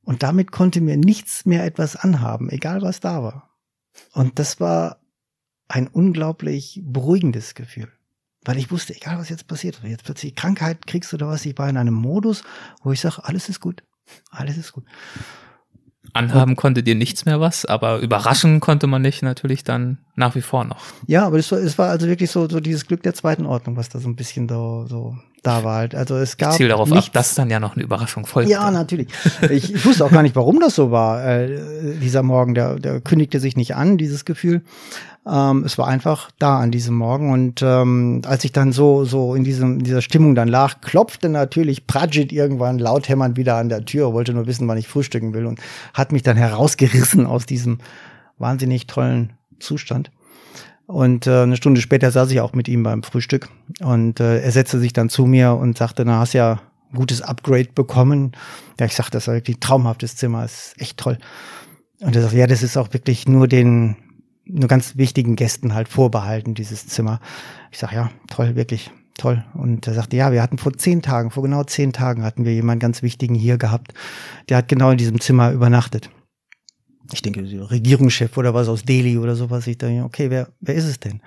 [0.02, 3.50] Und damit konnte mir nichts mehr etwas anhaben, egal was da war.
[4.12, 4.98] Und das war
[5.68, 7.88] ein unglaublich beruhigendes Gefühl.
[8.44, 11.56] Weil ich wusste, egal was jetzt passiert, wenn jetzt plötzlich Krankheit kriegst oder was, ich
[11.58, 12.42] war in einem Modus,
[12.82, 13.82] wo ich sage, alles ist gut.
[14.30, 14.84] Alles ist gut.
[16.12, 20.42] Anhaben konnte dir nichts mehr was, aber überraschen konnte man dich natürlich dann nach wie
[20.42, 20.82] vor noch.
[21.06, 23.76] Ja, aber es war, es war also wirklich so, so dieses Glück der zweiten Ordnung,
[23.76, 25.94] was da so ein bisschen so, so da war halt.
[25.94, 26.52] Also es gab.
[26.52, 27.08] Ich ziel darauf nichts.
[27.08, 28.48] ab, dass dann ja noch eine Überraschung folgt.
[28.48, 29.08] Ja, natürlich.
[29.50, 31.24] Ich, ich wusste auch gar nicht, warum das so war.
[31.24, 31.58] Äh,
[32.00, 34.62] dieser Morgen, der, der kündigte sich nicht an, dieses Gefühl.
[35.26, 37.32] Ähm, es war einfach da an diesem Morgen.
[37.32, 41.86] Und ähm, als ich dann so, so in, diesem, dieser Stimmung dann lag, klopfte natürlich
[41.86, 45.46] Pradjit irgendwann laut hämmernd wieder an der Tür, wollte nur wissen, wann ich frühstücken will
[45.46, 45.60] und
[45.94, 47.78] hat mich dann herausgerissen aus diesem
[48.38, 50.10] wahnsinnig tollen Zustand.
[50.86, 53.48] Und äh, eine Stunde später saß ich auch mit ihm beim Frühstück
[53.80, 56.60] und äh, er setzte sich dann zu mir und sagte, na, hast ja
[56.90, 58.32] ein gutes Upgrade bekommen.
[58.78, 61.18] Ja, ich sagte, das war wirklich ein traumhaftes Zimmer, ist echt toll.
[62.00, 63.96] Und er sagte, ja, das ist auch wirklich nur den
[64.44, 67.20] nur ganz wichtigen Gästen halt vorbehalten, dieses Zimmer.
[67.70, 69.44] Ich sag ja, toll, wirklich toll.
[69.54, 72.52] Und er sagte, ja, wir hatten vor zehn Tagen, vor genau zehn Tagen hatten wir
[72.52, 73.94] jemanden ganz wichtigen hier gehabt.
[74.48, 76.10] Der hat genau in diesem Zimmer übernachtet.
[77.12, 79.66] Ich denke, Regierungschef oder was aus Delhi oder sowas.
[79.66, 81.20] Ich denke, okay, wer, wer ist es denn?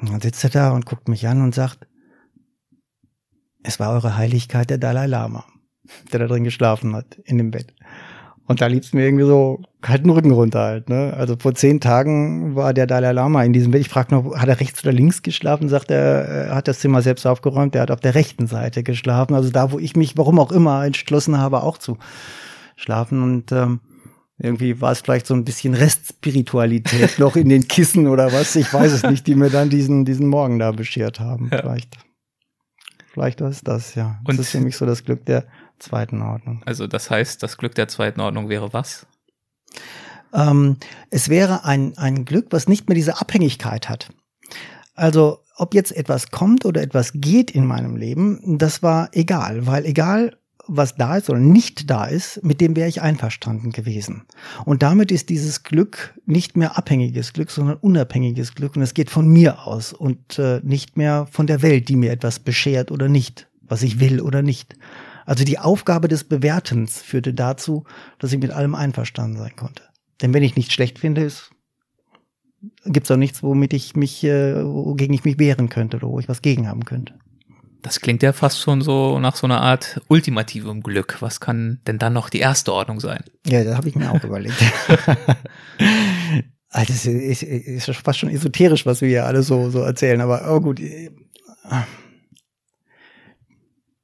[0.00, 1.86] Und dann sitzt er da und guckt mich an und sagt,
[3.62, 5.44] es war eure Heiligkeit der Dalai Lama,
[6.12, 7.74] der da drin geschlafen hat, in dem Bett.
[8.48, 10.88] Und da lieb's mir irgendwie so kalten Rücken runter halt.
[10.88, 11.12] Ne?
[11.16, 13.80] Also vor zehn Tagen war der Dalai Lama in diesem Bett.
[13.80, 15.68] Ich frage noch, hat er rechts oder links geschlafen?
[15.68, 17.74] Sagt er, er hat das Zimmer selbst aufgeräumt.
[17.74, 19.34] Er hat auf der rechten Seite geschlafen.
[19.34, 21.98] Also da, wo ich mich, warum auch immer, entschlossen habe, auch zu
[22.76, 23.20] schlafen.
[23.20, 23.80] Und ähm,
[24.38, 28.56] irgendwie war es vielleicht so ein bisschen Restspiritualität noch in den Kissen oder was.
[28.56, 31.48] Ich weiß es nicht, die mir dann diesen, diesen Morgen da beschert haben.
[31.50, 31.58] Ja.
[31.58, 31.96] Vielleicht.
[33.12, 34.20] Vielleicht war es das, ja.
[34.24, 35.46] Und das ist für mich so das Glück der
[35.78, 36.62] zweiten Ordnung.
[36.66, 39.06] Also das heißt, das Glück der zweiten Ordnung wäre was?
[40.34, 40.76] Ähm,
[41.10, 44.10] es wäre ein, ein Glück, was nicht mehr diese Abhängigkeit hat.
[44.94, 49.86] Also ob jetzt etwas kommt oder etwas geht in meinem Leben, das war egal, weil
[49.86, 50.36] egal
[50.68, 54.22] was da ist oder nicht da ist, mit dem wäre ich einverstanden gewesen.
[54.64, 58.76] Und damit ist dieses Glück nicht mehr abhängiges Glück, sondern unabhängiges Glück.
[58.76, 62.10] Und es geht von mir aus und äh, nicht mehr von der Welt, die mir
[62.10, 64.76] etwas beschert oder nicht, was ich will oder nicht.
[65.24, 67.84] Also die Aufgabe des Bewertens führte dazu,
[68.18, 69.82] dass ich mit allem einverstanden sein konnte.
[70.22, 71.50] Denn wenn ich nicht schlecht finde, ist
[72.84, 76.28] gibt's auch nichts, womit ich mich, äh, wogegen ich mich wehren könnte oder wo ich
[76.28, 77.14] was gegen haben könnte.
[77.86, 81.18] Das klingt ja fast schon so nach so einer Art ultimativem Glück.
[81.20, 83.22] Was kann denn dann noch die erste Ordnung sein?
[83.46, 84.56] Ja, das habe ich mir auch überlegt.
[86.68, 90.52] also das ist, ist, fast schon esoterisch, was wir hier alle so, so erzählen, aber
[90.52, 90.80] oh gut.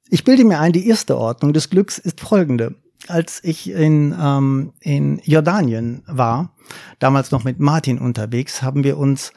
[0.09, 2.75] Ich bilde mir ein, die erste Ordnung des Glücks ist folgende.
[3.09, 6.55] Als ich in, ähm, in Jordanien war,
[6.99, 9.33] damals noch mit Martin unterwegs, haben wir uns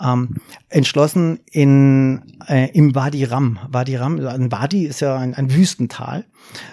[0.00, 0.36] ähm,
[0.68, 3.58] entschlossen in äh, im Wadi Ram.
[3.68, 6.24] Wadi Ram, also ein Wadi ist ja ein, ein Wüstental,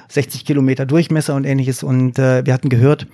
[0.10, 1.84] 60 Kilometer Durchmesser und ähnliches.
[1.84, 3.08] Und äh, wir hatten gehört,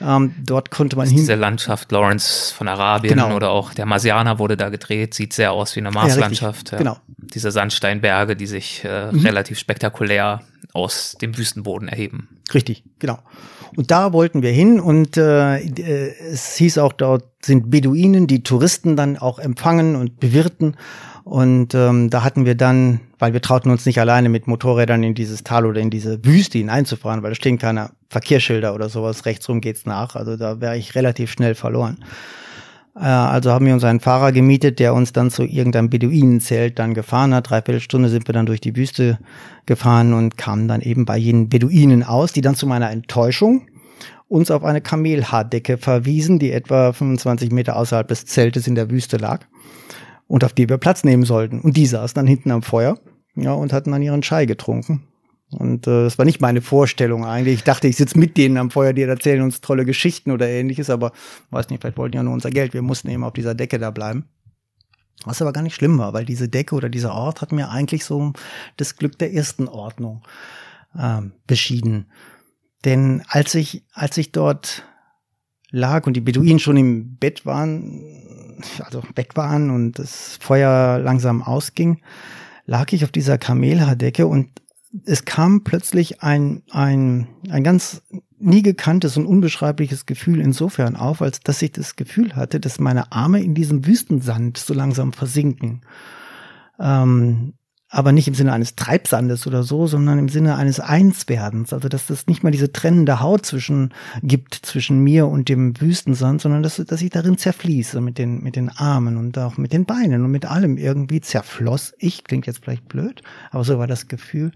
[0.00, 1.16] ähm, dort konnte man hin.
[1.16, 3.34] Diese Landschaft Lawrence von Arabien genau.
[3.34, 6.72] oder auch der Marsianer wurde da gedreht, sieht sehr aus wie eine Marslandschaft.
[6.72, 6.96] Ja, Genau.
[7.16, 9.20] Diese Sandsteinberge, die sich äh, mhm.
[9.20, 10.42] relativ spektakulär
[10.72, 12.40] aus dem Wüstenboden erheben.
[12.52, 13.18] Richtig, genau.
[13.76, 18.42] Und da wollten wir hin und äh, äh, es hieß auch, dort sind Beduinen, die
[18.42, 20.76] Touristen dann auch empfangen und bewirten.
[21.24, 25.14] Und ähm, da hatten wir dann, weil wir trauten uns nicht alleine mit Motorrädern in
[25.14, 29.60] dieses Tal oder in diese Wüste hineinzufahren, weil da stehen keine Verkehrsschilder oder sowas, rechtsrum
[29.60, 30.16] geht's nach.
[30.16, 31.98] Also da wäre ich relativ schnell verloren.
[32.94, 36.94] Äh, also haben wir uns einen Fahrer gemietet, der uns dann zu irgendeinem Beduinenzelt dann
[36.94, 37.50] gefahren hat.
[37.50, 39.18] Dreiviertel Stunde sind wir dann durch die Wüste
[39.66, 43.66] gefahren und kamen dann eben bei jenen Beduinen aus, die dann zu meiner Enttäuschung
[44.28, 49.16] uns auf eine Kamelhaardecke verwiesen, die etwa 25 Meter außerhalb des Zeltes in der Wüste
[49.16, 49.46] lag
[50.26, 51.60] und auf die wir Platz nehmen sollten.
[51.60, 52.98] Und die saßen dann hinten am Feuer
[53.36, 55.08] ja, und hatten dann ihren Chai getrunken.
[55.50, 57.54] Und äh, das war nicht meine Vorstellung eigentlich.
[57.54, 60.90] Ich dachte, ich sitze mit denen am Feuer, die erzählen uns tolle Geschichten oder ähnliches,
[60.90, 61.12] aber
[61.50, 62.74] weiß nicht, vielleicht wollten ja nur unser Geld.
[62.74, 64.24] Wir mussten eben auf dieser Decke da bleiben.
[65.24, 68.04] Was aber gar nicht schlimm war, weil diese Decke oder dieser Ort hat mir eigentlich
[68.04, 68.32] so
[68.76, 70.22] das Glück der ersten Ordnung
[70.98, 72.06] ähm, beschieden.
[72.84, 74.84] Denn als ich, als ich dort
[75.70, 81.42] lag und die Beduinen schon im Bett waren, also weg waren und das Feuer langsam
[81.42, 82.00] ausging,
[82.66, 84.48] lag ich auf dieser Kamelhaardecke und
[85.04, 88.02] es kam plötzlich ein, ein, ein ganz
[88.38, 93.10] nie gekanntes und unbeschreibliches Gefühl insofern auf, als dass ich das Gefühl hatte, dass meine
[93.10, 95.80] Arme in diesem Wüstensand so langsam versinken.
[96.78, 97.54] Ähm,
[97.94, 101.72] aber nicht im Sinne eines Treibsandes oder so, sondern im Sinne eines Einswerdens.
[101.72, 106.40] Also dass das nicht mal diese trennende Haut zwischen gibt zwischen mir und dem Wüstensand,
[106.40, 109.84] sondern dass, dass ich darin zerfließe mit den mit den Armen und auch mit den
[109.84, 111.94] Beinen und mit allem irgendwie zerfloss.
[111.98, 113.22] Ich klingt jetzt vielleicht blöd,
[113.52, 114.50] aber so war das Gefühl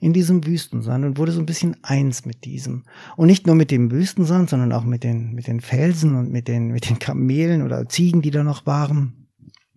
[0.00, 2.82] in diesem Wüstensand und wurde so ein bisschen eins mit diesem.
[3.14, 6.48] Und nicht nur mit dem Wüstensand, sondern auch mit den, mit den Felsen und mit
[6.48, 9.21] den, mit den Kamelen oder Ziegen, die da noch waren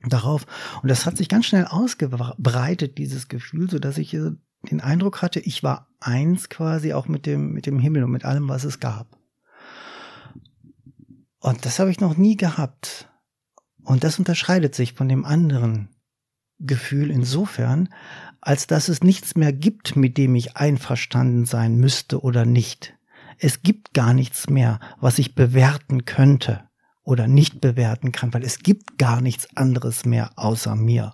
[0.09, 0.45] darauf.
[0.81, 5.39] Und das hat sich ganz schnell ausgebreitet, dieses Gefühl, so dass ich den Eindruck hatte,
[5.39, 8.79] ich war eins quasi auch mit dem, mit dem Himmel und mit allem, was es
[8.79, 9.17] gab.
[11.39, 13.09] Und das habe ich noch nie gehabt.
[13.83, 15.89] Und das unterscheidet sich von dem anderen
[16.57, 17.89] Gefühl insofern,
[18.41, 22.97] als dass es nichts mehr gibt, mit dem ich einverstanden sein müsste oder nicht.
[23.37, 26.63] Es gibt gar nichts mehr, was ich bewerten könnte
[27.05, 31.13] oder nicht bewerten kann, weil es gibt gar nichts anderes mehr außer mir.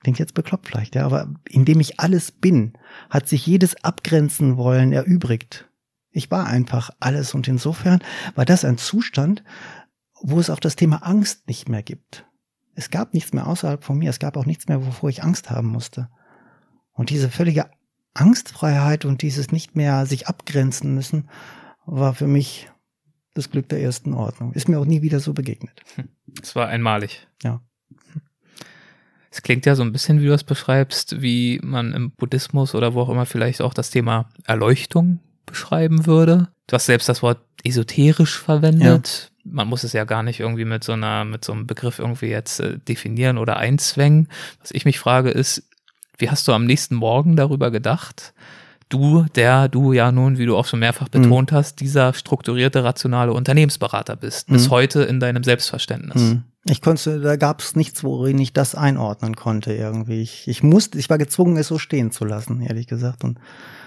[0.00, 2.72] Klingt jetzt bekloppt vielleicht, ja, aber indem ich alles bin,
[3.10, 5.68] hat sich jedes Abgrenzen wollen erübrigt.
[6.10, 8.00] Ich war einfach alles und insofern
[8.34, 9.44] war das ein Zustand,
[10.22, 12.26] wo es auch das Thema Angst nicht mehr gibt.
[12.74, 15.50] Es gab nichts mehr außerhalb von mir, es gab auch nichts mehr, wovor ich Angst
[15.50, 16.08] haben musste.
[16.92, 17.70] Und diese völlige
[18.14, 21.28] Angstfreiheit und dieses nicht mehr sich abgrenzen müssen,
[21.84, 22.70] war für mich
[23.36, 24.52] das Glück der ersten Ordnung.
[24.52, 25.82] Ist mir auch nie wieder so begegnet.
[26.42, 27.26] Es war einmalig.
[27.42, 27.60] Ja.
[29.30, 32.94] Es klingt ja so ein bisschen, wie du es beschreibst, wie man im Buddhismus oder
[32.94, 36.48] wo auch immer vielleicht auch das Thema Erleuchtung beschreiben würde.
[36.66, 39.30] Du hast selbst das Wort esoterisch verwendet.
[39.44, 39.52] Ja.
[39.52, 42.26] Man muss es ja gar nicht irgendwie mit so einer, mit so einem Begriff irgendwie
[42.26, 44.28] jetzt äh, definieren oder einzwängen.
[44.60, 45.68] Was ich mich frage ist,
[46.18, 48.32] wie hast du am nächsten Morgen darüber gedacht?
[48.88, 51.56] Du, der du ja nun, wie du auch schon mehrfach betont mhm.
[51.56, 54.70] hast, dieser strukturierte, rationale Unternehmensberater bist, bis mhm.
[54.70, 56.22] heute in deinem Selbstverständnis.
[56.22, 56.44] Mhm.
[56.68, 60.20] Ich konnte, da gab es nichts, worin ich das einordnen konnte irgendwie.
[60.20, 63.22] Ich, ich musste, ich war gezwungen, es so stehen zu lassen, ehrlich gesagt.
[63.22, 63.38] Und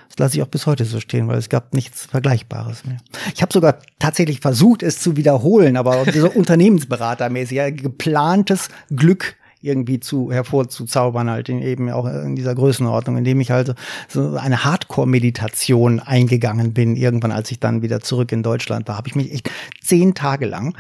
[0.07, 2.97] das lasse ich auch bis heute so stehen, weil es gab nichts Vergleichbares mehr.
[3.33, 9.99] Ich habe sogar tatsächlich versucht, es zu wiederholen, aber so unternehmensberatermäßig, ja, geplantes Glück irgendwie
[9.99, 13.75] zu hervorzuzaubern, halt in, eben auch in dieser Größenordnung, indem ich halt
[14.07, 16.95] so eine Hardcore-Meditation eingegangen bin.
[16.95, 19.49] Irgendwann, als ich dann wieder zurück in Deutschland war, habe ich mich echt
[19.81, 20.77] zehn Tage lang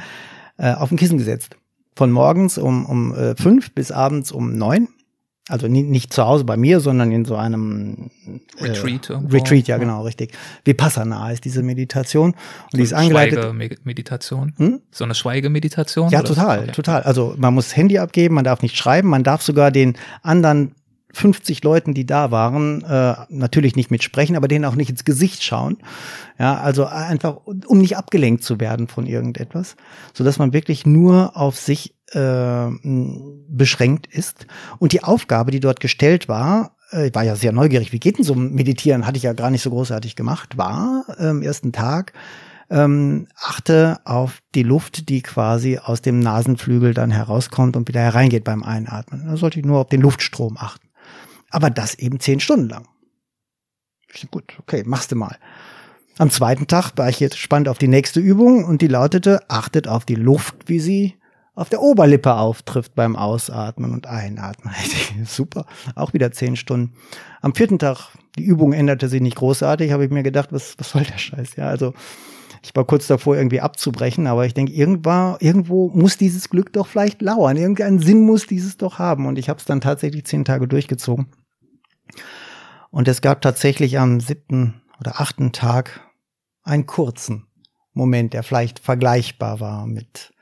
[0.57, 1.55] äh, auf ein Kissen gesetzt.
[1.95, 4.87] Von morgens um, um äh, fünf bis abends um neun
[5.49, 8.11] also nicht zu Hause bei mir, sondern in so einem
[8.57, 9.09] äh, Retreat.
[9.09, 10.33] Retreat, ja, genau, richtig.
[10.63, 12.31] Vipassana ist diese Meditation.
[12.31, 12.37] Und
[12.71, 13.43] so die ist angeleitet.
[13.43, 14.53] Schweigemeditation.
[14.57, 14.81] Hm?
[14.91, 16.09] So eine Schweigemeditation?
[16.11, 16.71] Ja, total, okay.
[16.71, 17.01] total.
[17.01, 20.75] Also man muss das Handy abgeben, man darf nicht schreiben, man darf sogar den anderen
[21.19, 25.43] 50 Leuten, die da waren, äh, natürlich nicht mitsprechen, aber denen auch nicht ins Gesicht
[25.43, 25.77] schauen.
[26.37, 29.75] Ja, also einfach, um nicht abgelenkt zu werden von irgendetwas,
[30.13, 32.67] so dass man wirklich nur auf sich äh,
[33.49, 34.47] beschränkt ist.
[34.79, 38.17] Und die Aufgabe, die dort gestellt war, äh, ich war ja sehr neugierig, wie geht
[38.17, 41.71] denn so Meditieren, hatte ich ja gar nicht so großartig gemacht, war äh, am ersten
[41.71, 42.13] Tag,
[42.69, 48.43] ähm, achte auf die Luft, die quasi aus dem Nasenflügel dann herauskommt und wieder hereingeht
[48.43, 49.25] beim Einatmen.
[49.25, 50.88] Da sollte ich nur auf den Luftstrom achten.
[51.49, 52.87] Aber das eben zehn Stunden lang.
[54.13, 55.37] Ich gut, okay, machst du mal.
[56.17, 59.87] Am zweiten Tag war ich jetzt spannend auf die nächste Übung und die lautete, achtet
[59.87, 61.15] auf die Luft, wie sie
[61.55, 64.73] auf der Oberlippe auftrifft beim Ausatmen und Einatmen.
[65.25, 66.93] Super, auch wieder zehn Stunden.
[67.41, 70.91] Am vierten Tag, die Übung änderte sich nicht großartig, habe ich mir gedacht, was, was
[70.91, 71.55] soll der Scheiß?
[71.55, 71.93] Ja, also
[72.63, 76.87] ich war kurz davor, irgendwie abzubrechen, aber ich denke, irgendwo, irgendwo muss dieses Glück doch
[76.87, 77.57] vielleicht lauern.
[77.57, 79.25] Irgendeinen Sinn muss dieses doch haben.
[79.25, 81.27] Und ich habe es dann tatsächlich zehn Tage durchgezogen.
[82.91, 86.01] Und es gab tatsächlich am siebten oder achten Tag
[86.63, 87.47] einen kurzen
[87.93, 90.33] Moment, der vielleicht vergleichbar war mit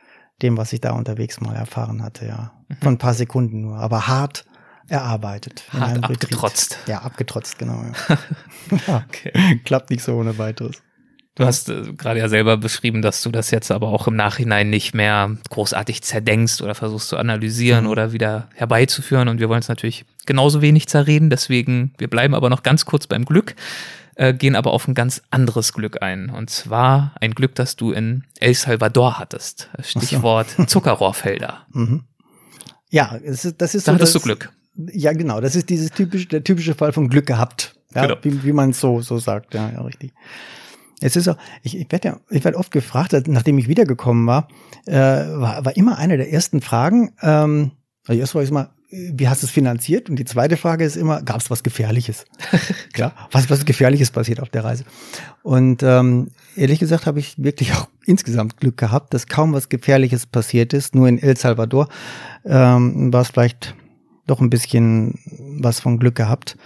[0.42, 2.54] dem, was ich da unterwegs mal erfahren hatte, ja.
[2.68, 2.76] Mhm.
[2.82, 4.46] Von ein paar Sekunden nur, aber hart
[4.88, 5.64] erarbeitet.
[5.72, 6.78] Hart abgetrotzt.
[6.88, 7.84] Ja, abgetrotzt, genau.
[8.88, 9.06] Ja.
[9.08, 9.60] okay.
[9.64, 10.82] Klappt nicht so ohne weiteres.
[11.36, 14.70] Du hast äh, gerade ja selber beschrieben, dass du das jetzt aber auch im Nachhinein
[14.70, 17.92] nicht mehr großartig zerdenkst oder versuchst zu analysieren mhm.
[17.92, 19.30] oder wieder herbeizuführen.
[19.30, 21.32] Und wir wollen es natürlich genauso wenig zerreden.
[21.32, 23.56] Deswegen, wir bleiben aber noch ganz kurz beim Glück,
[24.16, 26.30] äh, gehen aber auf ein ganz anderes Glück ein.
[26.30, 29.70] Und zwar ein Glück, das du in El Salvador hattest.
[29.82, 30.64] Stichwort so.
[30.68, 31.66] Zuckerrohrfelder.
[31.74, 32.04] Mhm.
[32.90, 33.96] Ja, das ist, das ist da so.
[33.96, 34.52] Hattest du Glück.
[34.76, 35.42] Ja, genau.
[35.42, 37.74] Das ist dieses typische, der typische Fall von Glück gehabt.
[37.96, 38.18] Ja, genau.
[38.22, 39.56] wie, wie man es so, so sagt.
[39.56, 40.14] Ja, ja, richtig.
[41.00, 44.48] Es ist auch, ich, ich werde ja, ich werde oft gefragt, nachdem ich wiedergekommen war,
[44.86, 47.72] äh, war, war immer eine der ersten Fragen, ähm,
[48.08, 50.10] also erst war ich mal, wie hast du es finanziert?
[50.10, 52.26] Und die zweite Frage ist immer, gab es was Gefährliches?
[52.94, 54.86] Klar, was, was Gefährliches passiert auf der Reise?
[55.44, 60.26] Und ähm, ehrlich gesagt habe ich wirklich auch insgesamt Glück gehabt, dass kaum was Gefährliches
[60.26, 60.96] passiert ist.
[60.96, 61.90] Nur in El Salvador
[62.46, 63.76] ähm, war es vielleicht
[64.26, 65.20] doch ein bisschen
[65.60, 66.58] was von Glück gehabt.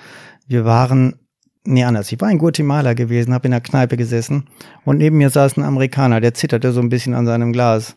[0.47, 1.15] Wir waren
[1.63, 2.11] Nee, anders.
[2.11, 4.45] Ich war in Guatemala gewesen, habe in der Kneipe gesessen
[4.83, 7.95] und neben mir saß ein Amerikaner, der zitterte so ein bisschen an seinem Glas.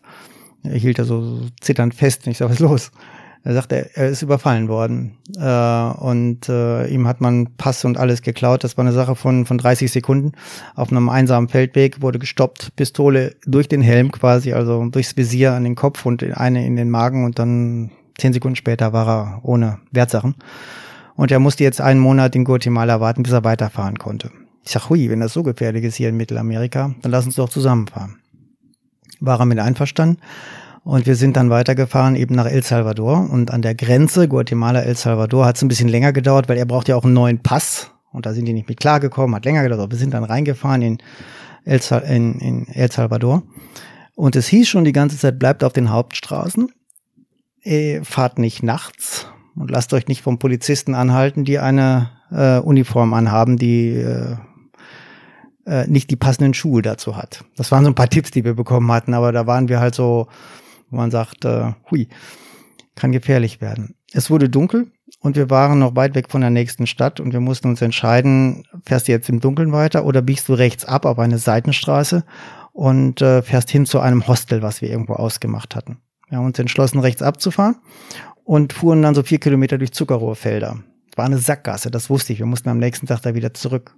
[0.61, 2.25] Er hielt da so zitternd fest.
[2.25, 2.91] Und ich sag, was ist los?
[3.45, 5.19] Er sagte, er ist überfallen worden.
[5.37, 8.63] Äh, und äh, ihm hat man Pass und alles geklaut.
[8.63, 10.31] Das war eine Sache von, von 30 Sekunden.
[10.73, 15.63] Auf einem einsamen Feldweg wurde gestoppt, Pistole durch den Helm quasi, also durchs Visier an
[15.63, 19.77] den Kopf und eine in den Magen und dann zehn Sekunden später war er ohne
[19.91, 20.33] Wertsachen.
[21.15, 24.31] Und er musste jetzt einen Monat in Guatemala warten, bis er weiterfahren konnte.
[24.63, 27.49] Ich sag, hui, wenn das so gefährlich ist hier in Mittelamerika, dann lass uns doch
[27.49, 28.15] zusammenfahren.
[29.19, 30.19] War er mit einverstanden?
[30.85, 33.27] Und wir sind dann weitergefahren eben nach El Salvador.
[33.29, 36.87] Und an der Grenze Guatemala-El Salvador hat es ein bisschen länger gedauert, weil er braucht
[36.87, 37.91] ja auch einen neuen Pass.
[38.11, 39.89] Und da sind die nicht mit klargekommen, hat länger gedauert.
[39.91, 40.97] Wir sind dann reingefahren in
[41.65, 43.41] El, Sal in, in El Salvador.
[44.13, 46.71] Und es hieß schon die ganze Zeit, bleibt auf den Hauptstraßen.
[47.63, 49.25] Äh, fahrt nicht nachts,
[49.55, 54.35] und lasst euch nicht vom Polizisten anhalten, die eine äh, Uniform anhaben, die äh,
[55.65, 57.43] äh, nicht die passenden Schuhe dazu hat.
[57.55, 59.95] Das waren so ein paar Tipps, die wir bekommen hatten, aber da waren wir halt
[59.95, 60.27] so,
[60.89, 62.07] wo man sagt, äh, hui,
[62.95, 63.95] kann gefährlich werden.
[64.13, 67.39] Es wurde dunkel und wir waren noch weit weg von der nächsten Stadt und wir
[67.39, 71.19] mussten uns entscheiden, fährst du jetzt im Dunkeln weiter oder biegst du rechts ab auf
[71.19, 72.23] eine Seitenstraße
[72.71, 75.97] und äh, fährst hin zu einem Hostel, was wir irgendwo ausgemacht hatten.
[76.29, 77.77] Wir haben uns entschlossen, rechts abzufahren
[78.43, 80.79] und fuhren dann so vier Kilometer durch Zuckerrohrfelder.
[81.15, 82.39] War eine Sackgasse, das wusste ich.
[82.39, 83.95] Wir mussten am nächsten Tag da wieder zurück.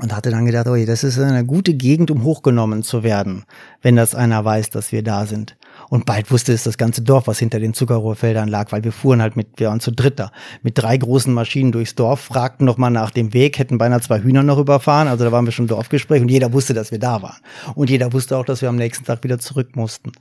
[0.00, 3.44] Und hatte dann gedacht, oh, das ist eine gute Gegend, um hochgenommen zu werden,
[3.80, 5.56] wenn das einer weiß, dass wir da sind.
[5.88, 9.22] Und bald wusste es das ganze Dorf, was hinter den Zuckerrohrfeldern lag, weil wir fuhren
[9.22, 10.32] halt mit, wir waren zu dritter,
[10.62, 14.42] mit drei großen Maschinen durchs Dorf, fragten nochmal nach dem Weg, hätten beinahe zwei Hühner
[14.42, 17.22] noch überfahren, also da waren wir schon im Dorfgespräch und jeder wusste, dass wir da
[17.22, 17.38] waren.
[17.74, 20.12] Und jeder wusste auch, dass wir am nächsten Tag wieder zurück mussten.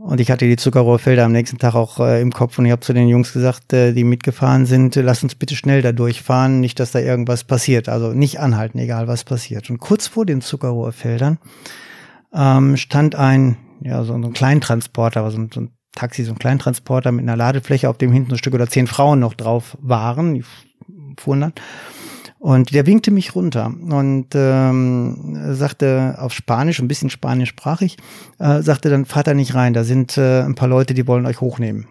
[0.00, 2.80] Und ich hatte die Zuckerrohrfelder am nächsten Tag auch äh, im Kopf und ich habe
[2.80, 6.60] zu den Jungs gesagt, äh, die mitgefahren sind, äh, lass uns bitte schnell da durchfahren,
[6.60, 7.90] nicht, dass da irgendwas passiert.
[7.90, 9.68] Also nicht anhalten, egal was passiert.
[9.68, 11.36] Und kurz vor den Zuckerrohrfeldern
[12.32, 17.12] ähm, stand ein, ja, so, ein Kleintransporter, so ein, so ein Taxi, so ein Kleintransporter
[17.12, 20.34] mit einer Ladefläche, auf dem hinten ein Stück oder zehn Frauen noch drauf waren.
[20.34, 20.44] Die
[21.18, 21.52] fuhren dann.
[22.38, 27.98] Und der winkte mich runter und ähm, sagte auf Spanisch, ein bisschen Spanisch sprach ich,
[28.38, 31.26] äh, sagte dann, fahrt da nicht rein, da sind äh, ein paar Leute, die wollen
[31.26, 31.88] euch hochnehmen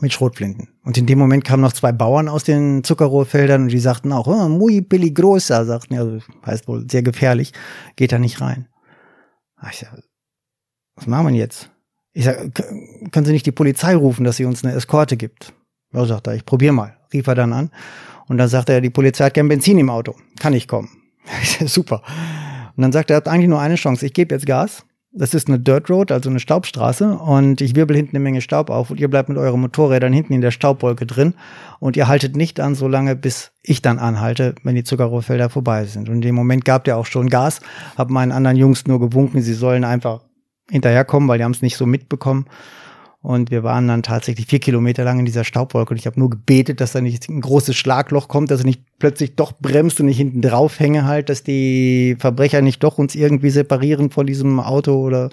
[0.00, 0.68] mit Schrotflinten.
[0.84, 4.28] Und in dem Moment kamen noch zwei Bauern aus den Zuckerrohrfeldern und die sagten auch,
[4.28, 7.52] oh, muy peligrosa, sagten, also heißt wohl sehr gefährlich,
[7.96, 8.68] geht da nicht rein.
[9.68, 9.98] Ich sag,
[10.96, 11.70] was machen wir jetzt?
[12.12, 12.54] Ich sag,
[13.12, 15.52] können Sie nicht die Polizei rufen, dass sie uns eine Eskorte gibt?
[15.92, 16.96] Ja, sagt er, ich probier mal.
[17.12, 17.70] Rief er dann an.
[18.26, 20.14] Und dann sagt er, die Polizei hat gern Benzin im Auto.
[20.38, 20.88] Kann ich kommen?
[21.66, 22.02] Super.
[22.76, 24.06] Und dann sagt er, er hat eigentlich nur eine Chance.
[24.06, 24.84] Ich gebe jetzt Gas.
[25.12, 27.18] Das ist eine Dirt Road, also eine Staubstraße.
[27.18, 30.34] Und ich wirbel hinten eine Menge Staub auf und ihr bleibt mit euren Motorrädern hinten
[30.34, 31.34] in der Staubwolke drin.
[31.80, 35.86] Und ihr haltet nicht an, so lange, bis ich dann anhalte, wenn die Zuckerrohrfelder vorbei
[35.86, 36.08] sind.
[36.08, 37.60] Und in dem Moment gab der auch schon Gas.
[37.96, 40.20] Hab meinen anderen Jungs nur gewunken, sie sollen einfach
[40.70, 42.46] hinterherkommen, weil die haben es nicht so mitbekommen.
[43.26, 46.30] Und wir waren dann tatsächlich vier Kilometer lang in dieser Staubwolke und ich habe nur
[46.30, 50.06] gebetet, dass da nicht ein großes Schlagloch kommt, dass er nicht plötzlich doch bremst und
[50.06, 54.60] ich hinten drauf hänge halt, dass die Verbrecher nicht doch uns irgendwie separieren von diesem
[54.60, 55.30] Auto oder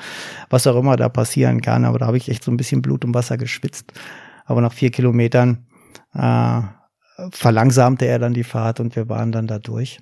[0.50, 1.86] was auch immer da passieren kann.
[1.86, 3.94] Aber da habe ich echt so ein bisschen Blut und Wasser geschwitzt.
[4.46, 5.68] Aber nach vier Kilometern
[6.16, 6.62] äh,
[7.30, 10.00] verlangsamte er dann die Fahrt und wir waren dann da durch.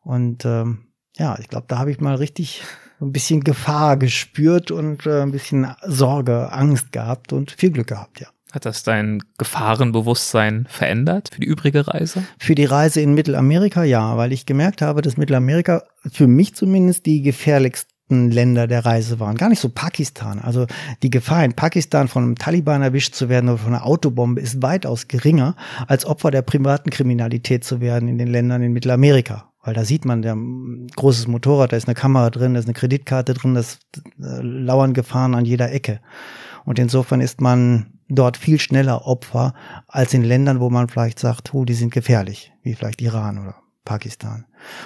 [0.00, 0.86] Und ähm,
[1.18, 2.62] ja, ich glaube, da habe ich mal richtig
[3.00, 8.20] ein bisschen Gefahr gespürt und äh, ein bisschen Sorge, Angst gehabt und viel Glück gehabt,
[8.20, 8.28] ja.
[8.52, 12.22] Hat das dein Gefahrenbewusstsein verändert für die übrige Reise?
[12.38, 17.04] Für die Reise in Mittelamerika ja, weil ich gemerkt habe, dass Mittelamerika für mich zumindest
[17.04, 19.36] die gefährlichsten Länder der Reise waren.
[19.36, 20.38] Gar nicht so Pakistan.
[20.38, 20.66] Also
[21.02, 24.62] die Gefahr in Pakistan von einem Taliban erwischt zu werden oder von einer Autobombe ist
[24.62, 25.56] weitaus geringer,
[25.88, 29.50] als Opfer der privaten Kriminalität zu werden in den Ländern in Mittelamerika.
[29.66, 32.66] Weil da sieht man, der ein großes Motorrad, da ist eine Kamera drin, da ist
[32.66, 33.80] eine Kreditkarte drin, das
[34.20, 36.00] äh, lauern Gefahren an jeder Ecke.
[36.64, 39.54] Und insofern ist man dort viel schneller Opfer
[39.88, 43.56] als in Ländern, wo man vielleicht sagt, oh, die sind gefährlich, wie vielleicht Iran oder
[43.84, 44.44] Pakistan.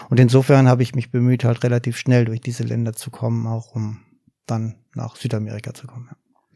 [0.08, 3.74] Und insofern habe ich mich bemüht, halt relativ schnell durch diese Länder zu kommen, auch
[3.74, 4.00] um
[4.46, 6.08] dann nach Südamerika zu kommen.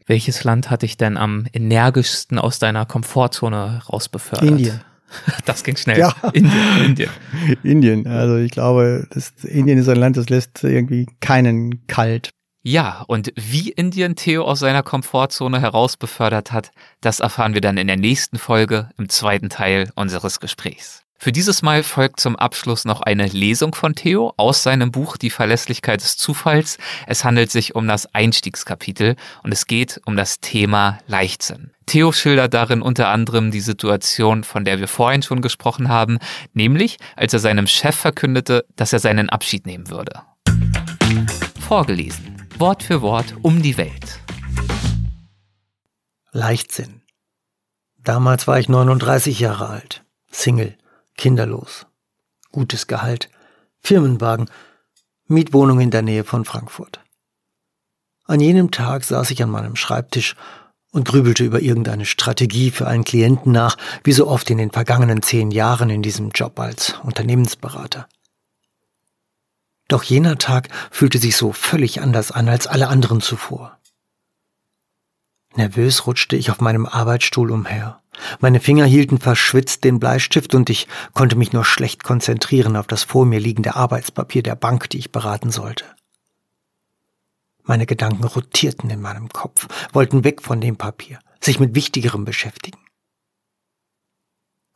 [0.07, 4.49] Welches Land hat dich denn am energischsten aus deiner Komfortzone rausbefördert?
[4.49, 4.81] Indien.
[5.45, 5.99] Das ging schnell.
[5.99, 6.13] Ja.
[6.33, 7.09] Indien, Indien.
[7.63, 8.07] Indien.
[8.07, 12.31] Also ich glaube, das, Indien ist ein Land, das lässt irgendwie keinen kalt.
[12.63, 17.85] Ja, und wie Indien Theo aus seiner Komfortzone herausbefördert hat, das erfahren wir dann in
[17.85, 21.04] der nächsten Folge im zweiten Teil unseres Gesprächs.
[21.17, 25.29] Für dieses Mal folgt zum Abschluss noch eine Lesung von Theo aus seinem Buch Die
[25.29, 26.77] Verlässlichkeit des Zufalls.
[27.07, 31.71] Es handelt sich um das Einstiegskapitel und es geht um das Thema Leichtsinn.
[31.85, 36.19] Theo schildert darin unter anderem die Situation, von der wir vorhin schon gesprochen haben,
[36.53, 40.21] nämlich als er seinem Chef verkündete, dass er seinen Abschied nehmen würde.
[41.59, 44.19] Vorgelesen, Wort für Wort um die Welt.
[46.31, 47.01] Leichtsinn.
[48.03, 50.77] Damals war ich 39 Jahre alt, Single
[51.17, 51.85] kinderlos,
[52.51, 53.29] gutes Gehalt,
[53.81, 54.49] Firmenwagen,
[55.27, 56.99] Mietwohnung in der Nähe von Frankfurt.
[58.25, 60.35] An jenem Tag saß ich an meinem Schreibtisch
[60.91, 65.21] und grübelte über irgendeine Strategie für einen Klienten nach, wie so oft in den vergangenen
[65.21, 68.07] zehn Jahren in diesem Job als Unternehmensberater.
[69.87, 73.77] Doch jener Tag fühlte sich so völlig anders an als alle anderen zuvor.
[75.55, 78.01] Nervös rutschte ich auf meinem Arbeitsstuhl umher.
[78.39, 83.03] Meine Finger hielten verschwitzt den Bleistift und ich konnte mich nur schlecht konzentrieren auf das
[83.03, 85.85] vor mir liegende Arbeitspapier der Bank, die ich beraten sollte.
[87.63, 92.79] Meine Gedanken rotierten in meinem Kopf, wollten weg von dem Papier, sich mit Wichtigerem beschäftigen.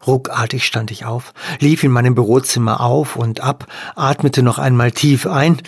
[0.05, 5.27] Ruckartig stand ich auf, lief in meinem Bürozimmer auf und ab, atmete noch einmal tief
[5.27, 5.61] ein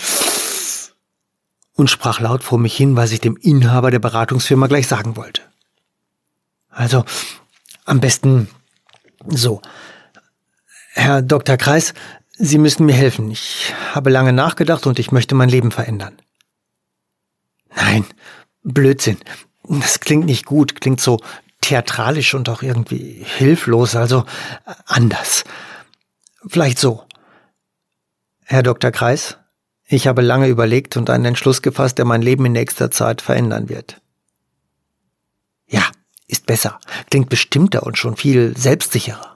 [1.73, 5.41] und sprach laut vor mich hin, was ich dem Inhaber der Beratungsfirma gleich sagen wollte.
[6.69, 7.03] Also,
[7.85, 8.49] am besten
[9.27, 9.61] so.
[10.93, 11.57] Herr Dr.
[11.57, 11.93] Kreis,
[12.43, 13.29] Sie müssen mir helfen.
[13.29, 16.17] Ich habe lange nachgedacht und ich möchte mein Leben verändern.
[17.75, 18.03] Nein,
[18.63, 19.17] Blödsinn.
[19.63, 21.19] Das klingt nicht gut, klingt so
[21.61, 24.25] theatralisch und auch irgendwie hilflos, also
[24.85, 25.43] anders.
[26.47, 27.05] Vielleicht so.
[28.45, 28.91] Herr Dr.
[28.91, 29.37] Kreis,
[29.85, 33.69] ich habe lange überlegt und einen Entschluss gefasst, der mein Leben in nächster Zeit verändern
[33.69, 34.00] wird.
[36.31, 36.79] Ist besser,
[37.09, 39.35] klingt bestimmter und schon viel selbstsicherer.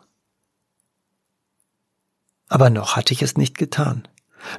[2.48, 4.08] Aber noch hatte ich es nicht getan.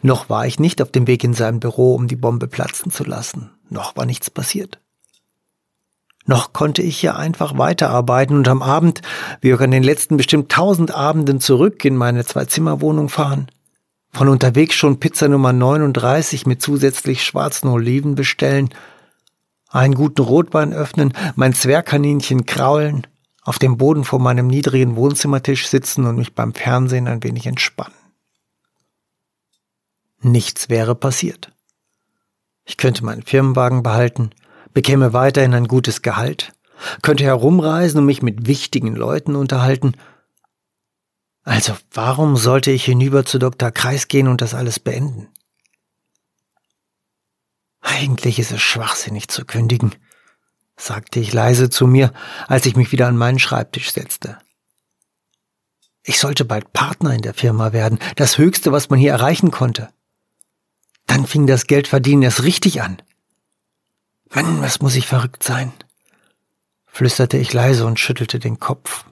[0.02, 3.04] Noch war ich nicht auf dem Weg in sein Büro, um die Bombe platzen zu
[3.04, 3.52] lassen.
[3.70, 4.78] Noch war nichts passiert.
[6.26, 9.00] Noch konnte ich hier einfach weiterarbeiten und am Abend,
[9.40, 13.50] wie auch an den letzten bestimmt tausend Abenden zurück in meine Zwei-Zimmer-Wohnung fahren
[14.16, 18.70] von unterwegs schon Pizza Nummer 39 mit zusätzlich schwarzen Oliven bestellen,
[19.76, 23.06] einen guten Rotwein öffnen, mein Zwergkaninchen kraulen,
[23.42, 27.94] auf dem Boden vor meinem niedrigen Wohnzimmertisch sitzen und mich beim Fernsehen ein wenig entspannen.
[30.20, 31.52] Nichts wäre passiert.
[32.64, 34.30] Ich könnte meinen Firmenwagen behalten,
[34.72, 36.52] bekäme weiterhin ein gutes Gehalt,
[37.02, 39.92] könnte herumreisen und mich mit wichtigen Leuten unterhalten.
[41.44, 43.70] Also warum sollte ich hinüber zu Dr.
[43.70, 45.28] Kreis gehen und das alles beenden?
[47.88, 49.94] Eigentlich ist es schwachsinnig zu kündigen,
[50.76, 52.12] sagte ich leise zu mir,
[52.48, 54.38] als ich mich wieder an meinen Schreibtisch setzte.
[56.02, 59.88] Ich sollte bald Partner in der Firma werden, das Höchste, was man hier erreichen konnte.
[61.06, 63.00] Dann fing das Geldverdienen erst richtig an.
[64.34, 65.72] Mann, was muss ich verrückt sein?
[66.86, 69.04] flüsterte ich leise und schüttelte den Kopf.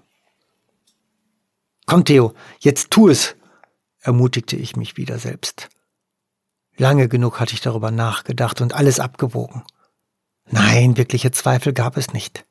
[1.86, 3.36] Komm, Theo, jetzt tu es,
[4.00, 5.68] ermutigte ich mich wieder selbst.
[6.76, 9.62] Lange genug hatte ich darüber nachgedacht und alles abgewogen.
[10.50, 12.44] Nein, wirkliche Zweifel gab es nicht.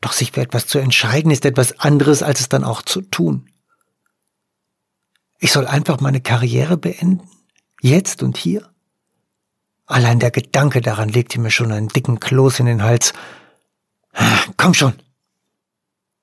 [0.00, 3.48] Doch sich für etwas zu entscheiden ist etwas anderes, als es dann auch zu tun.
[5.38, 7.28] Ich soll einfach meine Karriere beenden?
[7.80, 8.70] Jetzt und hier?
[9.86, 13.12] Allein der Gedanke daran legte mir schon einen dicken Kloß in den Hals.
[14.56, 14.94] Komm schon!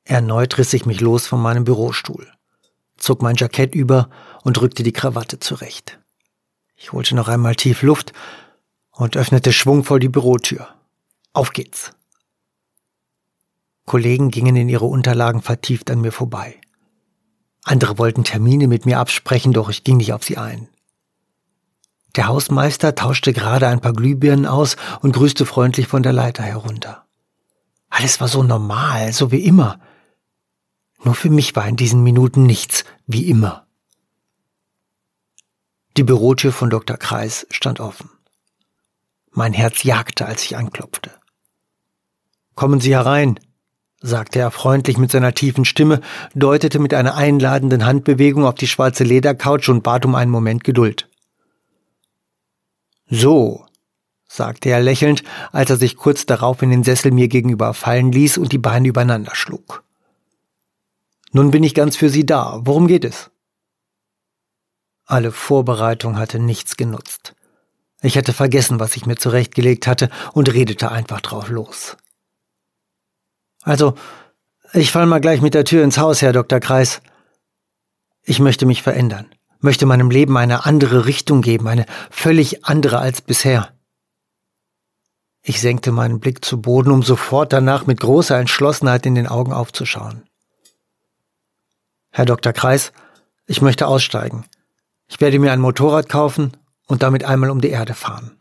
[0.03, 2.27] Erneut riss ich mich los von meinem Bürostuhl,
[2.97, 4.09] zog mein Jackett über
[4.43, 6.00] und rückte die Krawatte zurecht.
[6.83, 8.11] Ich holte noch einmal tief Luft
[8.89, 10.67] und öffnete schwungvoll die Bürotür.
[11.31, 11.91] Auf geht's!
[13.85, 16.59] Kollegen gingen in ihre Unterlagen vertieft an mir vorbei.
[17.63, 20.69] Andere wollten Termine mit mir absprechen, doch ich ging nicht auf sie ein.
[22.15, 27.05] Der Hausmeister tauschte gerade ein paar Glühbirnen aus und grüßte freundlich von der Leiter herunter.
[27.89, 29.79] Alles war so normal, so wie immer.
[31.03, 33.67] Nur für mich war in diesen Minuten nichts wie immer.
[35.97, 36.97] Die Bürotür von Dr.
[36.97, 38.09] Kreis stand offen.
[39.31, 41.11] Mein Herz jagte, als ich anklopfte.
[42.55, 43.39] Kommen Sie herein,
[44.01, 46.01] sagte er freundlich mit seiner tiefen Stimme,
[46.33, 51.09] deutete mit einer einladenden Handbewegung auf die schwarze Ledercouch und bat um einen Moment Geduld.
[53.09, 53.65] So,
[54.27, 58.37] sagte er lächelnd, als er sich kurz darauf in den Sessel mir gegenüber fallen ließ
[58.37, 59.83] und die Beine übereinander schlug.
[61.33, 62.61] Nun bin ich ganz für Sie da.
[62.63, 63.30] Worum geht es?
[65.11, 67.33] Alle Vorbereitung hatte nichts genutzt.
[68.01, 71.97] Ich hatte vergessen, was ich mir zurechtgelegt hatte und redete einfach drauf los.
[73.63, 73.95] Also,
[74.73, 76.59] ich fall mal gleich mit der Tür ins Haus, Herr Dr.
[76.59, 77.01] Kreis.
[78.23, 79.29] Ich möchte mich verändern
[79.61, 83.71] möchte meinem Leben eine andere Richtung geben, eine völlig andere als bisher.
[85.43, 89.53] Ich senkte meinen Blick zu Boden, um sofort danach mit großer Entschlossenheit in den Augen
[89.53, 90.23] aufzuschauen.
[92.11, 92.53] Herr Dr.
[92.53, 92.91] Kreis,
[93.47, 94.45] ich möchte aussteigen.
[95.11, 96.55] Ich werde mir ein Motorrad kaufen
[96.87, 98.37] und damit einmal um die Erde fahren.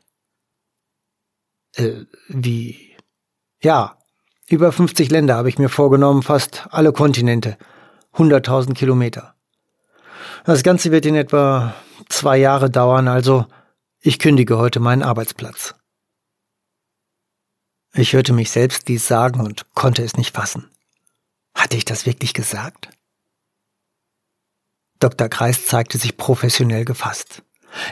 [1.74, 2.96] Äh, wie?
[3.60, 3.98] Ja,
[4.48, 7.58] über 50 Länder habe ich mir vorgenommen, fast alle Kontinente.
[8.14, 9.34] 100.000 Kilometer.
[10.44, 11.74] Das Ganze wird in etwa
[12.08, 13.46] zwei Jahre dauern, also
[14.00, 15.74] ich kündige heute meinen Arbeitsplatz.
[17.94, 20.70] Ich hörte mich selbst dies sagen und konnte es nicht fassen.
[21.52, 22.90] Hatte ich das wirklich gesagt?
[25.01, 25.28] Dr.
[25.28, 27.42] Kreis zeigte sich professionell gefasst.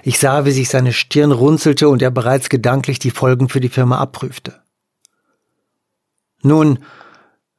[0.03, 3.69] Ich sah, wie sich seine Stirn runzelte und er bereits gedanklich die Folgen für die
[3.69, 4.61] Firma abprüfte.
[6.43, 6.81] Nun,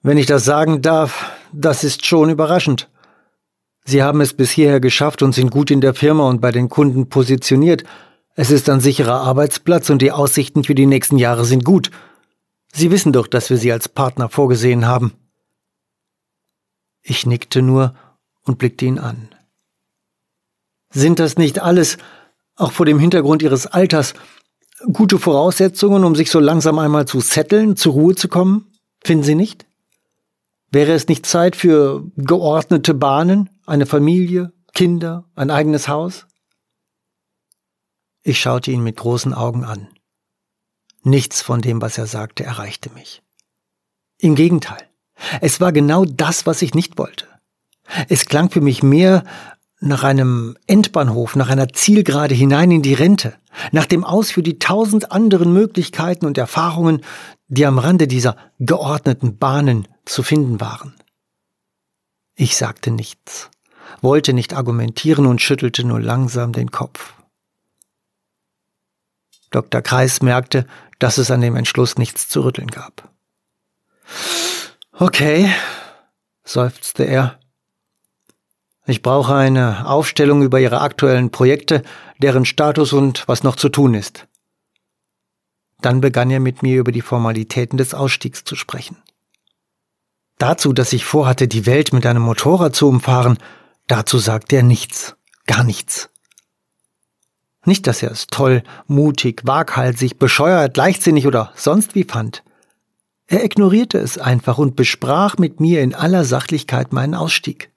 [0.02, 2.90] wenn ich das sagen darf, das ist schon überraschend.
[3.84, 6.70] Sie haben es bis hierher geschafft und sind gut in der Firma und bei den
[6.70, 7.84] Kunden positioniert.
[8.36, 11.90] Es ist ein sicherer Arbeitsplatz und die Aussichten für die nächsten Jahre sind gut.
[12.72, 15.14] Sie wissen doch, dass wir Sie als Partner vorgesehen haben.
[17.02, 17.96] Ich nickte nur
[18.44, 19.30] und blickte ihn an.
[20.92, 21.98] Sind das nicht alles,
[22.56, 24.14] auch vor dem Hintergrund Ihres Alters,
[24.92, 28.72] gute Voraussetzungen, um sich so langsam einmal zu setteln, zur Ruhe zu kommen?
[29.04, 29.66] Finden Sie nicht?
[30.72, 36.28] Wäre es nicht Zeit für geordnete Bahnen, eine Familie, Kinder, ein eigenes Haus?
[38.24, 39.88] Ich schaute ihn mit großen Augen an.
[41.02, 43.24] Nichts von dem, was er sagte, erreichte mich.
[44.18, 44.84] Im Gegenteil,
[45.42, 47.26] es war genau das, was ich nicht wollte.
[48.08, 49.24] Es klang für mich mehr
[49.80, 53.36] nach einem Endbahnhof, nach einer Zielgerade hinein in die Rente,
[53.72, 57.02] nach dem Aus für die tausend anderen Möglichkeiten und Erfahrungen,
[57.48, 60.94] die am Rande dieser geordneten Bahnen zu finden waren.
[62.36, 63.50] Ich sagte nichts,
[64.02, 67.14] wollte nicht argumentieren und schüttelte nur langsam den Kopf.
[69.52, 69.82] Dr.
[69.82, 70.68] Kreis merkte,
[71.00, 73.10] dass es an dem Entschluss nichts zu rütteln gab.
[74.92, 75.52] Okay,
[76.44, 77.39] seufzte er.
[78.90, 81.84] Ich brauche eine Aufstellung über Ihre aktuellen Projekte,
[82.18, 84.28] deren Status und was noch zu tun ist.
[85.80, 88.98] Dann begann er mit mir über die Formalitäten des Ausstiegs zu sprechen.
[90.40, 93.38] Dazu, dass ich vorhatte, die Welt mit einem Motorrad zu umfahren,
[93.86, 95.16] dazu sagte er nichts,
[95.46, 96.10] gar nichts.
[97.66, 102.44] Nicht, dass er es toll, mutig, waghalsig, bescheuert, leichtsinnig oder sonst wie fand.
[103.28, 107.70] Er ignorierte es einfach und besprach mit mir in aller Sachlichkeit meinen Ausstieg.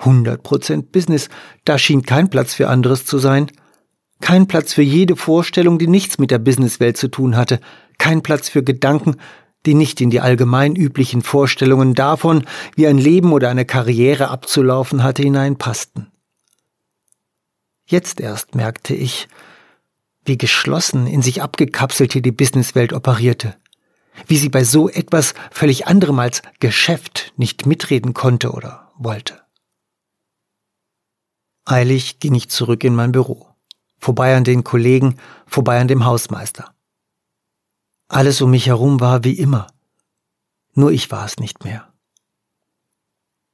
[0.00, 1.28] 100% Business,
[1.64, 3.50] da schien kein Platz für anderes zu sein.
[4.20, 7.60] Kein Platz für jede Vorstellung, die nichts mit der Businesswelt zu tun hatte.
[7.98, 9.16] Kein Platz für Gedanken,
[9.66, 12.44] die nicht in die allgemein üblichen Vorstellungen davon,
[12.76, 16.12] wie ein Leben oder eine Karriere abzulaufen hatte, hineinpassten.
[17.86, 19.28] Jetzt erst merkte ich,
[20.24, 23.56] wie geschlossen, in sich abgekapselt hier die Businesswelt operierte,
[24.26, 29.45] wie sie bei so etwas völlig anderem als Geschäft nicht mitreden konnte oder wollte.
[31.68, 33.48] Eilig ging ich zurück in mein Büro,
[33.98, 36.72] vorbei an den Kollegen, vorbei an dem Hausmeister.
[38.06, 39.66] Alles um mich herum war wie immer,
[40.74, 41.92] nur ich war es nicht mehr.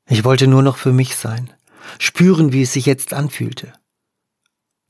[0.06, 1.54] Ich wollte nur noch für mich sein,
[1.98, 3.72] spüren, wie es sich jetzt anfühlte.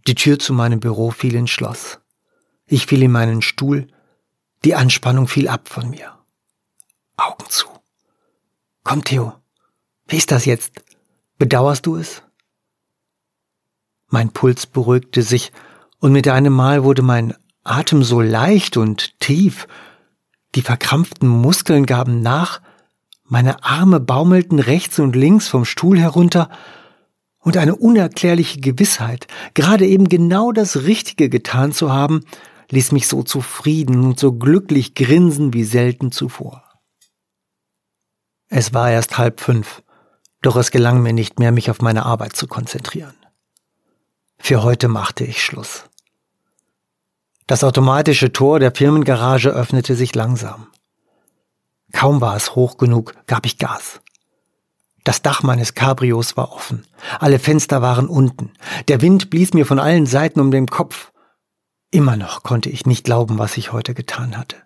[0.09, 2.01] Die Tür zu meinem Büro fiel ins Schloss.
[2.67, 3.87] Ich fiel in meinen Stuhl,
[4.65, 6.19] die Anspannung fiel ab von mir.
[7.17, 7.69] Augen zu.
[8.83, 9.35] Komm, Theo.
[10.09, 10.73] Wie ist das jetzt?
[11.39, 12.23] Bedauerst du es?
[14.13, 15.53] Mein Puls beruhigte sich,
[15.99, 17.35] und mit einem Mal wurde mein
[17.65, 19.67] Atem so leicht und tief,
[20.55, 22.61] die verkrampften Muskeln gaben nach,
[23.25, 26.51] meine Arme baumelten rechts und links vom Stuhl herunter,
[27.39, 32.21] und eine unerklärliche Gewissheit, gerade eben genau das Richtige getan zu haben,
[32.71, 36.63] ließ mich so zufrieden und so glücklich grinsen wie selten zuvor.
[38.49, 39.83] Es war erst halb fünf,
[40.43, 43.15] doch es gelang mir nicht mehr, mich auf meine Arbeit zu konzentrieren.
[44.45, 45.85] Für heute machte ich Schluss.
[47.47, 50.67] Das automatische Tor der Firmengarage öffnete sich langsam.
[51.93, 54.01] Kaum war es hoch genug, gab ich Gas.
[55.05, 56.85] Das Dach meines Cabrios war offen,
[57.21, 58.51] alle Fenster waren unten,
[58.89, 61.13] der Wind blies mir von allen Seiten um den Kopf.
[61.93, 64.57] Immer noch konnte ich nicht glauben, was ich heute getan hatte.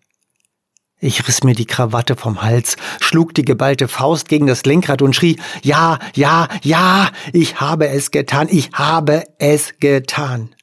[0.98, 5.14] Ich riss mir die Krawatte vom Hals, schlug die geballte Faust gegen das Lenkrad und
[5.14, 10.54] schrie, ja, ja, ja, ich habe es getan, ich habe es getan.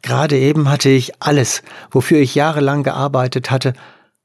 [0.00, 3.74] Gerade eben hatte ich alles, wofür ich jahrelang gearbeitet hatte,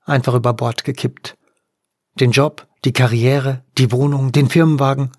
[0.06, 1.36] einfach über Bord gekippt.
[2.16, 5.12] Den Job, die Karriere, die Wohnung, den Firmenwagen.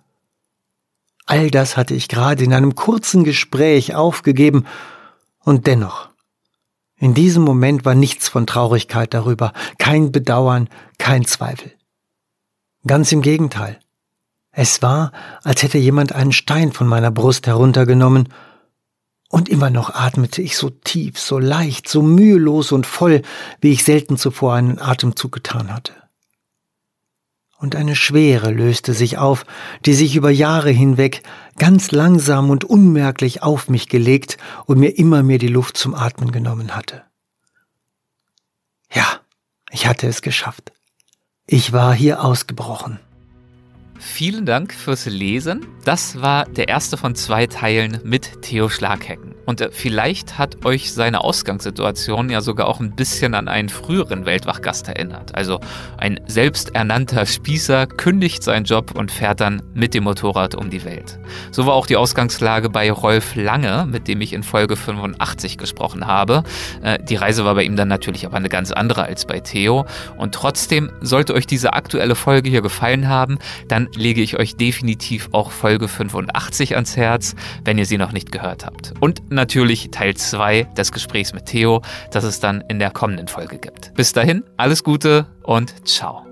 [1.27, 4.67] All das hatte ich gerade in einem kurzen Gespräch aufgegeben,
[5.45, 6.12] und dennoch
[7.03, 11.73] in diesem Moment war nichts von Traurigkeit darüber, kein Bedauern, kein Zweifel.
[12.87, 13.81] Ganz im Gegenteil.
[14.53, 15.11] Es war,
[15.43, 18.29] als hätte jemand einen Stein von meiner Brust heruntergenommen,
[19.29, 23.23] und immer noch atmete ich so tief, so leicht, so mühelos und voll,
[23.61, 25.95] wie ich selten zuvor einen Atemzug getan hatte.
[27.63, 29.47] Und eine Schwere löste sich auf,
[29.87, 31.23] die sich über Jahre hinweg
[31.57, 34.37] ganz langsam und unmerklich auf mich gelegt
[34.67, 37.05] und mir immer mehr die Luft zum Atmen genommen hatte.
[38.93, 39.21] Ja,
[39.71, 40.73] ich hatte es geschafft.
[41.47, 42.99] Ich war hier ausgebrochen.
[43.97, 45.65] Vielen Dank fürs Lesen.
[45.85, 49.32] Das war der erste von zwei Teilen mit Theo Schlaghecken.
[49.47, 54.27] Und äh, vielleicht hat euch seine Ausgangssituation ja sogar auch ein bisschen an einen früheren
[54.27, 55.35] Weltwachgast erinnert.
[55.35, 55.61] Also
[55.99, 61.19] ein selbsternannter Spießer kündigt seinen Job und fährt dann mit dem Motorrad um die Welt.
[61.51, 66.07] So war auch die Ausgangslage bei Rolf Lange, mit dem ich in Folge 85 gesprochen
[66.07, 66.43] habe.
[66.83, 69.87] Äh, die Reise war bei ihm dann natürlich aber eine ganz andere als bei Theo.
[70.17, 73.39] Und trotzdem sollte euch diese aktuelle Folge hier gefallen haben,
[73.69, 77.35] dann lege ich euch definitiv auch Folge 85 ans Herz,
[77.65, 78.95] wenn ihr sie noch nicht gehört habt.
[79.01, 83.59] Und natürlich Teil 2 des Gesprächs mit Theo, das es dann in der kommenden Folge
[83.59, 83.95] gibt.
[83.95, 86.32] Bis dahin, alles Gute und ciao.